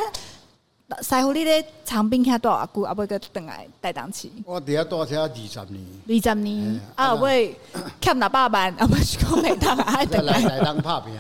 [1.02, 2.82] 师傅你咧长滨遐多少久？
[2.82, 4.28] 啊，不个等来台东市。
[4.44, 5.84] 我底下多少二十年。
[6.06, 6.80] 二十年。
[6.94, 7.58] 啊， 会
[8.00, 11.12] 欠六百万，啊，不是讲没得 啊，等来台东拍拼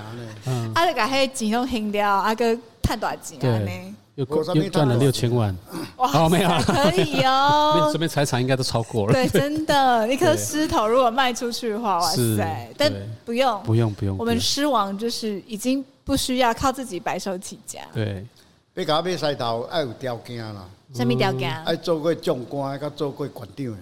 [0.46, 0.72] 呢。
[0.74, 3.94] 啊，就把迄钱拢还掉，啊个赚多少钱呢？
[4.16, 4.24] 又
[4.54, 5.54] 又赚了六千万，
[5.98, 6.48] 哇，好没有？
[6.60, 9.12] 可以哦， 这边财产应该都超过了。
[9.12, 12.72] 对，真的， 一颗狮头如果卖出去的话，哇塞！
[12.78, 12.90] 但
[13.26, 14.16] 不用，不用，不用。
[14.16, 17.80] 我们狮王就是已经不需要靠自己白手起家。
[17.92, 18.24] 对，
[18.72, 20.64] 要搞买狮头要有条件啦。
[20.94, 21.54] 什么条件？
[21.64, 23.76] 爱做过将官，甲做过馆长。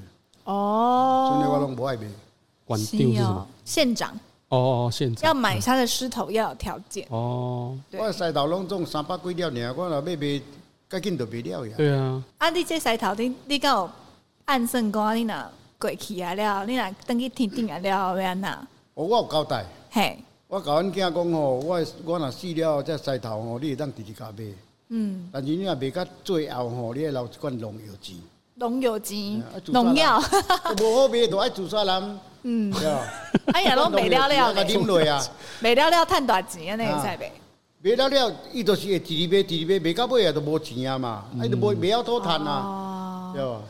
[0.44, 1.34] 哦。
[1.36, 2.02] 所以我拢不爱买。
[2.64, 3.46] 馆长是什么？
[3.64, 4.18] 县长。
[4.55, 7.76] 哦，现在要买他的狮头要有条件哦。
[7.92, 10.42] 我狮头拢总三百几两尔，我若要卖，
[10.88, 11.74] 赶紧就卖了呀。
[11.76, 12.22] 对啊。
[12.38, 13.92] 啊，你这狮头你你讲
[14.44, 15.34] 暗算过，你若
[15.78, 18.50] 过去啊了，你若等去天顶啊了，要安怎？
[18.94, 19.64] 哦，我有交代。
[19.90, 20.18] 嘿。
[20.46, 24.44] 我甲阮囝讲吼，我我若死了，这狮头吼，你会当直直甲卖。
[24.88, 25.28] 嗯。
[25.32, 28.16] 但是你若卖到最后吼，你会留一罐农药钱。
[28.57, 29.42] 农药钱？
[29.66, 30.20] 农药。
[30.78, 32.20] 无好卖，就爱自杀人。
[32.45, 32.72] 嗯，
[33.53, 36.76] 哎呀，拢卖了了，卖了了，赚多少钱啊？
[36.76, 37.32] 那个菜卖，
[37.82, 43.61] 卖了了，伊就是会直直卖，直直卖，卖到尾也，都无钱啊嘛，哎，都无没有多赚啊，对吧？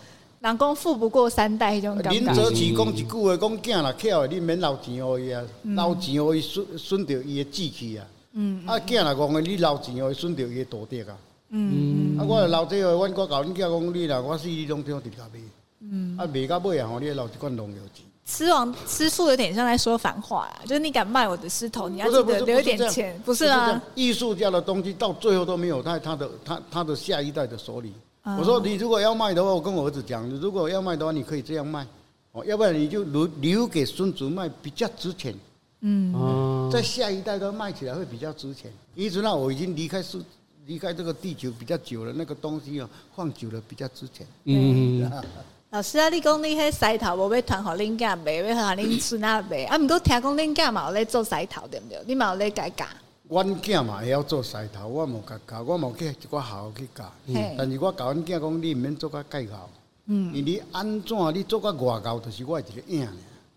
[0.41, 2.20] 人讲富不过三代，迄种感觉。
[2.20, 8.05] 林则徐讲一句话，讲囝若巧，你免留钱互伊啊，留钱互伊损损着伊的志气啊。
[8.33, 11.16] 嗯，啊，囝若讲，你留钱互伊损着伊的道德啊。
[11.51, 15.41] 嗯，啊，我留这个，我我甲阮囝讲，你若我死，你拢听直甲卖。
[15.81, 18.05] 嗯，啊，卖到尾啊，吼，你留一罐农药钱。
[18.27, 23.81] 狮王吃素有点像在说反话啊，就是你敢卖我的狮头，你要记得留一点钱，不是啊？
[23.95, 27.93] 艺术家的东西到最后都没有在他的他他的下一代的手里。
[28.22, 31.87] 我说你如果要卖的话，我跟我儿子讲，你如果要卖的话，你可以这样卖，
[32.33, 35.35] 哦，要不然你就留留给孙子卖，比较值钱。
[35.81, 38.72] 嗯，在下一代都卖起来会比较值钱。
[38.95, 40.18] 一直到，我已经离开是
[40.64, 44.27] 离开这个地球比较久了，那个东西啊放久了比较值钱。
[44.45, 45.12] 嗯。
[45.75, 51.99] 老师啊，你讲你迄西头无要传互恁囝卖，要互恁孙仔卖，啊，毋过听讲恁囝嘛有咧做西头，对毋对？
[52.07, 52.87] 你嘛有咧改教？
[53.29, 57.12] 阮囝嘛会晓做西头，我无甲教，我冇去一个校去教。
[57.27, 59.68] 嗯、但是我教阮囝讲，你毋免做甲介高，
[60.07, 63.09] 嗯，因为你安怎你做甲外教，就是我一个影。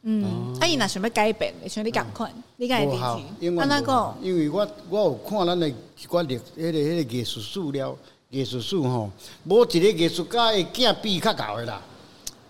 [0.01, 3.59] 嗯，啊，伊若想要改变，像你共款，你敢会自己。
[3.59, 4.17] 安怎讲？
[4.23, 5.75] 因为我我有看咱的一
[6.09, 7.95] 寡历，迄个迄个艺术史料，
[8.31, 9.07] 艺术史吼，
[9.43, 11.79] 无一个艺术家的囝比较厚的啦。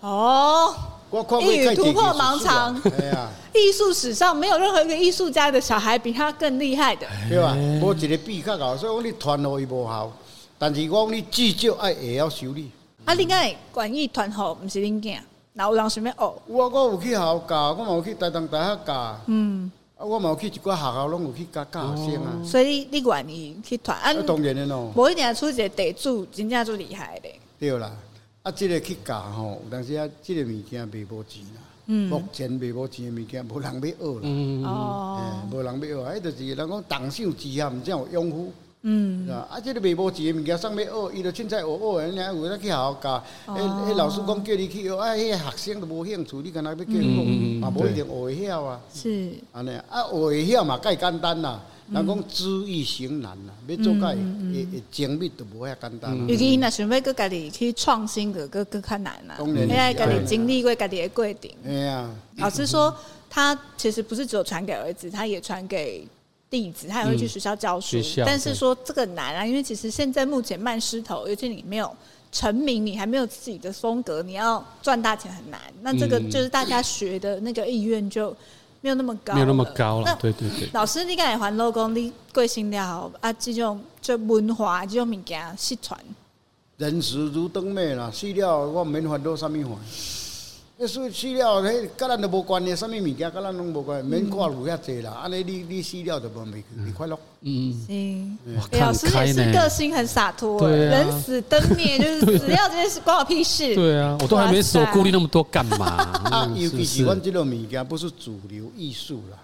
[0.02, 0.74] 哦，
[1.10, 2.80] 我看一语突破盲肠。
[3.00, 7.56] 哎呀， 艺术史上没有任何一个艺术家的小孩比他更厉害的，对吧？
[7.82, 10.12] 无一个比较高，所以讲你传互伊无效，
[10.58, 12.72] 但是我讲你至少爱会晓修理。
[13.06, 15.18] 啊，你讲管艺团伙，毋是恁囝。
[15.54, 16.34] 那有人想要学？
[16.46, 19.20] 我我有去学校教，我嘛有去台东大学教。
[19.26, 22.38] 嗯，啊，我嘛有去一寡学校，拢有去教教学生啊。
[22.46, 23.98] 所以你你愿意去团？
[23.98, 24.92] 啊，当然的咯。
[24.96, 27.30] 无一定出一个地主，真正最厉害的。
[27.60, 27.92] 对啦，
[28.48, 31.62] 啊，这个去教吼，有当时啊，即个物件卖无钱啦。
[31.88, 32.10] 嗯。
[32.10, 34.22] 目前卖无钱的物件，无人要学啦。
[34.24, 35.22] 嗯哦。
[35.52, 38.54] 无人要学，迄就是人讲动手之下，毋正有功夫。
[38.84, 43.22] 嗯，啊，这个卖无钱的物件，上面学，伊就凊彩学学，人家有在去好好教，
[43.54, 48.80] 诶迄，老师讲叫你去学，啊，迄个学生都无兴趣，你干那要叫伊学，嘛无一定学会晓啊。
[48.94, 51.62] 是，安尼，啊，学会晓嘛，介简单啦。
[51.92, 56.28] 人讲知易行难啦，要做介会会精密都无遐简单。
[56.28, 59.36] 尤其若想要搁家己去创新，个搁搁较难啦。
[59.38, 61.52] 当然，家己经历过家己的过程。
[61.66, 62.96] 哎呀，老师说，
[63.30, 66.08] 他其实不是只有传给儿子，他也传给。
[66.50, 71.94] 弟子他也会去学校教书，嗯、但是说这个难啊，因为其实现在目前慢狮头，尤其你没有
[72.32, 75.60] 成名，你还没有自己的风格，你要赚大钱很难。
[75.82, 78.34] 那这个就是大家学的那个意愿就
[78.82, 80.18] 没有那么高，没有那么高了。
[80.22, 83.34] 对对对，老师你刚才还老公你贵姓了啊？
[83.34, 86.00] 这种这文化这种物件失传，
[86.78, 89.72] 人死如灯灭啦，死了我免烦恼啥物烦。
[90.80, 95.12] 那死死了，迄跟咱都无关的，什么物件跟咱拢无关系，免挂虑遐济啦。
[95.24, 97.18] 安尼你你死了就无未未快乐。
[97.42, 98.38] 嗯嗯，
[98.74, 103.74] 老师也是个性很洒脱，人死灯灭就是死掉这件事关我屁事。
[103.76, 105.86] 对啊，我都还没死，我顾虑那么多干嘛？
[106.30, 109.38] 啊，尤其是阮这种物件不是主流艺术啦。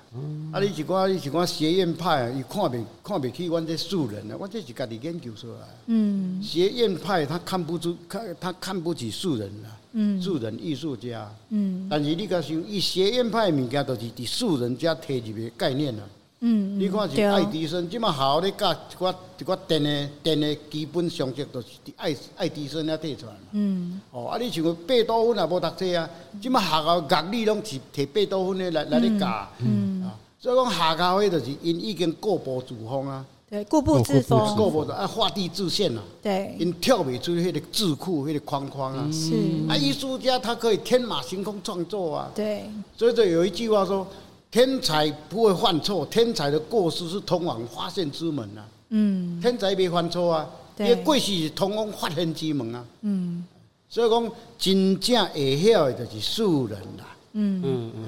[0.51, 4.35] 啊，你是讲你是讲学院派，伊看不看不起阮这素人啊？
[4.39, 5.67] 我这是家己研究出来。
[5.87, 9.69] 嗯，学院派他看不出，看他看不起素人啦。
[9.93, 11.31] 嗯，素人艺术家。
[11.49, 16.03] 嗯，但是你讲想，伊学院派物件都是伫素人家提入的概念啦。
[16.45, 23.39] 嗯，你看是爱迪生，即马好咧教一寡一寡电的电的基本常识，都是爱爱迪生遐提出来嘛。
[23.53, 26.09] 嗯，哦，啊，你像贝多芬也无读册啊，
[26.41, 29.47] 即马学校乐理拢是摕贝多芬的来来咧教。
[29.59, 33.25] 嗯，啊，所以讲学校迄就是因已经固步自封啊。
[33.53, 34.55] 对，固步自封。
[34.55, 36.01] 固步的啊，画地自限啊。
[36.23, 36.55] 对。
[36.57, 39.07] 因跳不出迄个智库迄个框框啊。
[39.11, 39.33] 是。
[39.69, 42.31] 啊，艺术家他可以天马行空创作啊。
[42.33, 42.65] 对。
[42.97, 44.07] 所以说有一句话说。
[44.53, 48.61] 天才不会犯错，天才的过失是通往发现之门啊。
[48.89, 50.47] 嗯，天才没犯错啊，
[50.77, 52.85] 因为过失是通往发现之门啊。
[53.01, 53.43] 嗯，
[53.89, 57.17] 所以讲真正会晓的就是素人啦。
[57.31, 58.03] 嗯嗯嗯，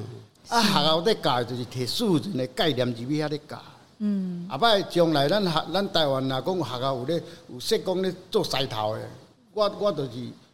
[0.49, 3.59] 啊，学校在教就是提素人的概念，入去遐咧教。
[3.99, 9.01] 嗯，后摆将来咱学咱台湾若讲学校有咧有说讲咧做西头的，
[9.53, 10.11] 我我就是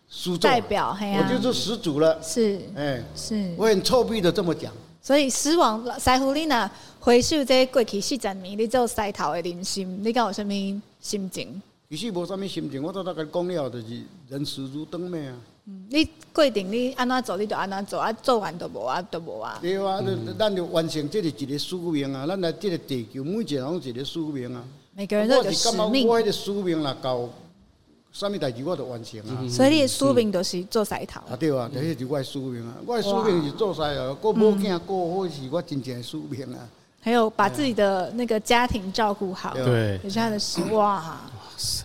[0.09, 2.21] 始祖代表，我就是始祖了。
[2.21, 4.71] 是，哎，是，我很臭屁的这么讲。
[5.01, 6.69] 所以死亡师傅，你若
[6.99, 10.49] 回首这过去四十年，你做西头的人生，你敢有啥物
[10.99, 11.61] 心情？
[11.89, 13.85] 其实无啥物心情，我都大概讲了，就是
[14.29, 15.35] 人死如灯灭啊。
[15.67, 19.59] 嗯，你规定你安怎做，你就安怎做啊，做完都无啊，都无啊。
[19.61, 20.01] 对啊，
[20.39, 24.63] 咱就完成这是一个使命啊，咱来这个地球，每一个人拢一个使命啊。
[24.93, 26.07] 每个人都有使命。
[26.07, 27.29] 我迄个使命啦，到
[28.11, 29.47] 啥物代志我都完成啊。
[29.47, 31.21] 所以你的使命就是做狮头。
[31.29, 36.67] 啊对啊，这是我的使命啊，我的使命是做狮头，过无惊过好是我真正的使命啊。
[37.03, 40.73] 还有把自己的那个家庭照顾好，对，也是他的使命。
[40.75, 41.21] 哇，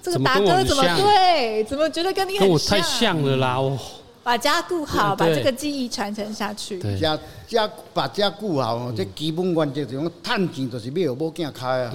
[0.03, 1.65] 这个达哥怎么对？
[1.65, 2.79] 怎么觉得跟你很像？
[2.79, 3.57] 太像了啦！
[3.57, 3.79] 哦，
[4.23, 6.79] 把家顾好，把这个技艺传承下去。
[6.99, 11.93] 家家把家顾好，这基本原则就是讲，趁钱就是没有无惊开啊。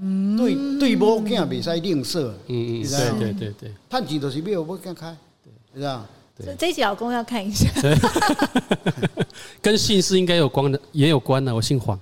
[0.00, 2.30] 嗯，对对，某囝袂使吝啬。
[2.46, 5.14] 嗯嗯，对对对对，趁钱就是没有无惊开，
[5.74, 6.06] 是吧？
[6.36, 7.68] 对，这一集老公要看一下。
[9.60, 11.54] 跟姓氏应该有关的，也有关的。
[11.54, 11.98] 我姓黄。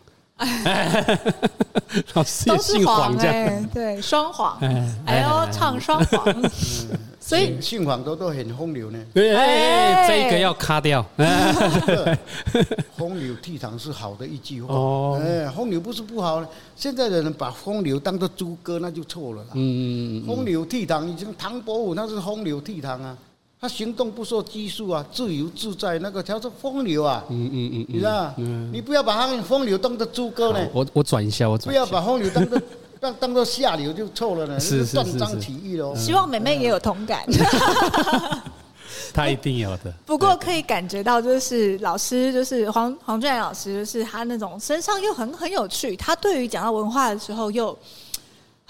[2.14, 4.58] 老师也姓黄，这样对双黄。
[5.04, 6.34] 哎呦，唱双黄。
[7.20, 8.98] 所以姓黄都都很风流呢。
[9.14, 11.04] 哎，这个要卡掉。
[12.96, 14.74] 风流倜傥是好的一句话。
[14.74, 16.42] 哦，哎，风流不是不好。
[16.74, 19.50] 现在的人把风流当做猪哥，那就错了啦。
[19.54, 23.16] 嗯，风流倜傥，已经唐伯虎那是风流倜傥啊。
[23.60, 27.22] 他行动不受拘束啊，自由自在，那个叫做风流啊。
[27.28, 28.32] 嗯嗯嗯，你知道？
[28.38, 30.66] 嗯你不要把他风流当做猪哥呢。
[30.72, 31.70] 我我转一下，我转。
[31.70, 32.58] 不要把风流当做。
[32.98, 35.94] 当当做下流就错了呢，是断章取义喽。
[35.96, 37.24] 希望妹妹也有同感。
[39.12, 39.90] 他一定有的。
[40.04, 45.96] 不过可以感觉到，就是老师，就是黄黄俊然老师，就是他那种身上又很很有趣。
[45.96, 47.76] 他对于讲到文化的时候，又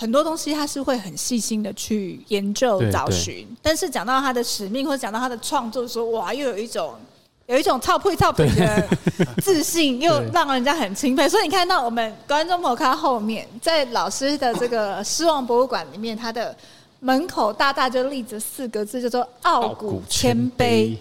[0.01, 3.47] 很多东西他是会很细心的去研究找寻。
[3.61, 6.95] 但是讲到他的使命，或者讲到他的创作的时候，哇，又有一种。
[7.47, 8.89] 有一种臭屁臭屁的
[9.43, 11.29] 自信，又让人家很钦佩。
[11.29, 16.57] 所以你看到我们观众朋友看到后面，在老师的这个失望博物馆里面，他的
[17.01, 20.97] 门口大大就立着四个字，叫做“傲骨谦卑”。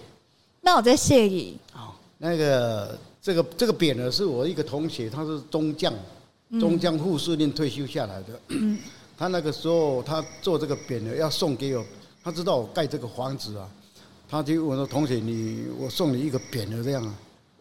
[0.60, 1.56] 那我在谢意。
[1.72, 5.94] 好，那个这个这个匾呢，是我一个同学，他是中将，
[6.58, 8.40] 中将副司令退休下来的。
[8.48, 8.78] 嗯、
[9.16, 11.84] 他那个时候他做这个匾额，要送给我，
[12.24, 13.68] 他知道我盖这个房子啊。
[14.28, 17.12] 他就我说：“同学，你我送你一个匾额这样啊？”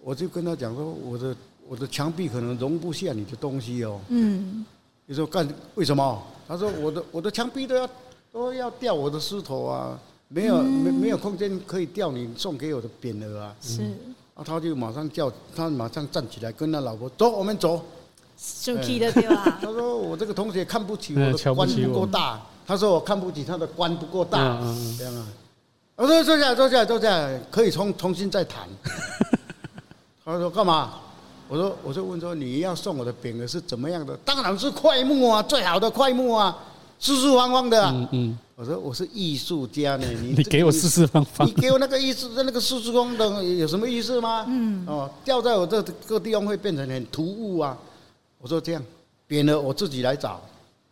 [0.04, 1.36] 我就跟他讲说：“我的
[1.68, 4.64] 我的墙壁可能容不下你的东西哦。”嗯。
[5.08, 6.24] 你说干为什么？
[6.48, 7.90] 他说：“我的我的墙壁都要
[8.32, 13.82] 都要掉我的石头啊，没有没没有空间可以掉你送给我的匾额啊。”是。
[14.36, 17.84] 啊，他就马上叫他马上站起来跟他老婆走，我们走。
[18.42, 19.58] 生气的对吧？
[19.62, 24.58] 他说：“我这个同学看不起我的官不够大。”他说：“我看不起他的官不够大。”
[24.98, 25.28] 这样啊。
[25.98, 28.66] 我说坐下，坐下，坐下，可以重重新再谈。
[30.24, 30.94] 他说干嘛？
[31.50, 34.16] 我说我就问说你要送我的匾额是怎么样的？
[34.24, 36.58] 当然是快木啊，最好的快木啊，
[37.00, 37.84] 四四方方的。
[37.90, 38.40] 嗯嗯。
[38.56, 44.46] 我说我是艺术家呢，你你给我四四方方， 你给我那个意思，那个四四方的有什么意思吗？
[44.48, 44.86] 嗯。
[44.88, 47.78] 哦，掉在我这个地方会变成很突兀啊。
[48.40, 48.84] 我说这样，
[49.28, 50.42] 匾额我自己来找。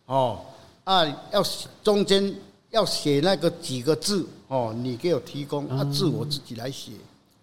[0.06, 0.40] 哦
[0.84, 1.42] 啊，要
[1.82, 2.32] 中间。
[2.70, 6.92] 要写那个几个字哦，你给我提供，啊字我自己来写。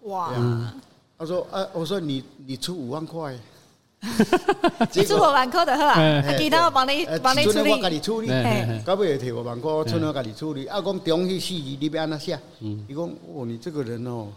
[0.02, 0.32] 哇！
[1.18, 3.36] 他说：“啊，我说你你出五万块，
[4.94, 7.72] 你出五万块的好啊，其他我帮你帮你处理。
[7.72, 8.28] 我给你处理，
[8.86, 10.66] 搞不也提五万块，剩的我给你处理。
[10.66, 12.38] 啊，讲中西四字你要安怎写？
[12.60, 12.98] 伊讲
[13.34, 14.28] 哦，你这个人哦，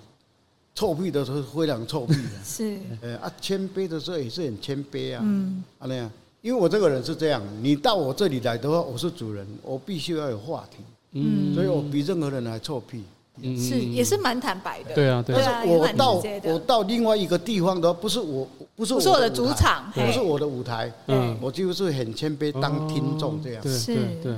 [0.80, 2.78] 臭屁的时候非常臭屁的， 是。
[3.02, 5.20] 呃啊，谦卑的时候也是很谦卑啊。
[5.22, 6.10] 嗯，啊那样。
[6.42, 10.78] 因为我这个人是这样，你到我这里来的话，我是主人，我必须要有话题，
[11.12, 13.04] 嗯，所以我比任何人还臭屁，
[13.42, 24.34] 嗯，是也是蛮坦白的，对啊，对啊，但是我到我到另外一个地方的话，不是我，不是我的主场，不是我的舞台，嗯，我就是很谦卑当听众这样，是，对。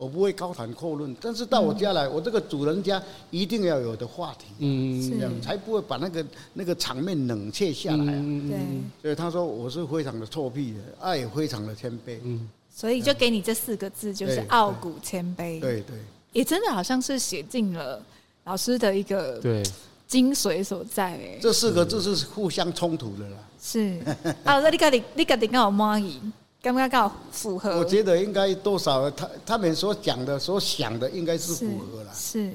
[0.00, 6.24] 我不会高谈阔论，但是到我家来，我这个主人家一定要有的话题，嗯，这样才不会把那个
[6.54, 8.24] 那个场面冷却下来啊。
[8.48, 8.58] 对，
[9.02, 15.60] 所以他说我是非常的臭屁的，爱也非常的谦卑，嗯，所以就给你这四个字，就是傲骨谦卑。
[15.60, 15.98] 对对，
[16.32, 18.02] 也真的好像是写进了
[18.44, 19.62] 老师的一个对
[20.08, 21.10] 精髓所在。
[21.12, 23.36] 哎，这四个字是互相冲突的啦。
[23.60, 24.00] 是，
[24.44, 26.18] 啊，那你赶紧你赶紧跟我满意。
[26.62, 32.12] 刚刚刚好符合，我觉得应该多少他他们所讲的、所想的，应该是符合了。
[32.14, 32.52] 是，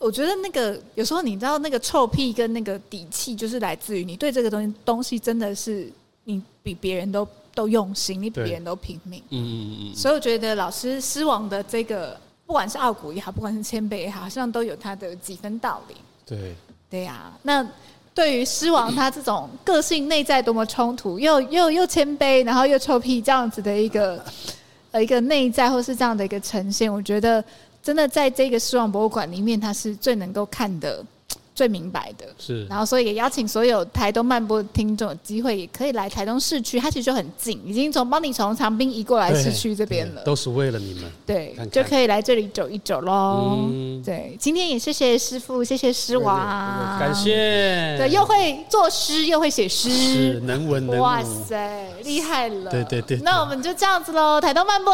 [0.00, 5.88] 我觉得那个有时候你知道，那个臭屁跟那个底气，就是来自于你对这个东西东西真的是
[6.24, 9.22] 你比别人都都用心，你比别人都拼命。
[9.30, 9.94] 嗯嗯嗯。
[9.94, 15.94] 所以我觉得老师狮王的这个，不管是傲骨也好，不管是谦卑也好，好像都有他的几分道理。
[16.26, 16.54] 对。
[16.90, 17.64] 对呀，那。
[18.14, 24.24] 对于狮王他这种个性内在多么冲突，又又又谦卑，然后又臭屁这样子的一个
[24.92, 27.44] 呃一个内在，或是这样的一个呈现，我觉得
[27.82, 31.04] 真的在这个狮王博物馆里面，他是最能够看的。
[31.54, 32.26] 最明白的。
[32.38, 41.70] 是，然后所以也邀请所有台东漫播的听众有机会也可以来台东市区，它其实就很近，已经从帮你从长滨移过来市区这边了，都是为了你们，对，看看。
[41.70, 43.68] 就可以来这里走一走喽。
[43.70, 47.96] 嗯、对，今天也谢谢师傅，谢谢师王，感谢。
[47.98, 52.70] 对，又会作诗又会写诗，能文能武，哇塞，厉害了。
[52.70, 54.92] 对对对，对，那我们就这样子喽，台东漫播，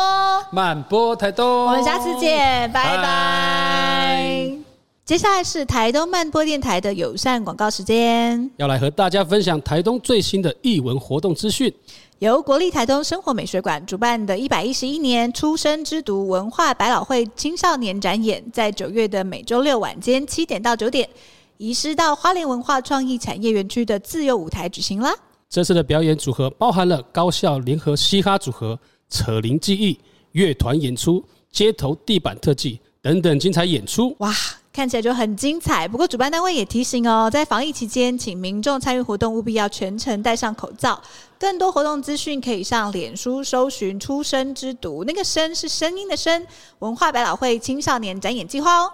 [0.53, 2.97] 漫播台东，我们下次见，拜。
[2.97, 3.03] 拜。
[3.03, 4.70] 拜
[5.11, 11.75] 接下来是台东漫播电台的友善广告时间，要来和大家分享台东最新的艺文活动资讯。
[12.21, 21.09] 由国立台东生活美学馆主办的一百一十一年“出生之读”文化百老汇青少年展演，在九月的每周六晚间七点到九点，
[21.57, 25.13] 移师到花莲文化创意产业园区的自由舞台举行啦。
[25.49, 29.99] 这次的表演组合包含了高校联合嘻哈组合、扯铃记忆、
[30.31, 34.15] 乐团演出、街头地板特技等等精彩演出。
[34.21, 34.33] 哇！
[34.73, 41.01] 看起来就很精彩，不过主办单位也提醒哦，在防疫期间，请民众参与活动务必要全程戴上口罩。
[41.41, 46.47] 更多活动资讯可以上脸书搜寻“出生之毒”，那个“声”是声音的“声”。
[46.79, 48.93] 文化百老汇青少年展演计划哦。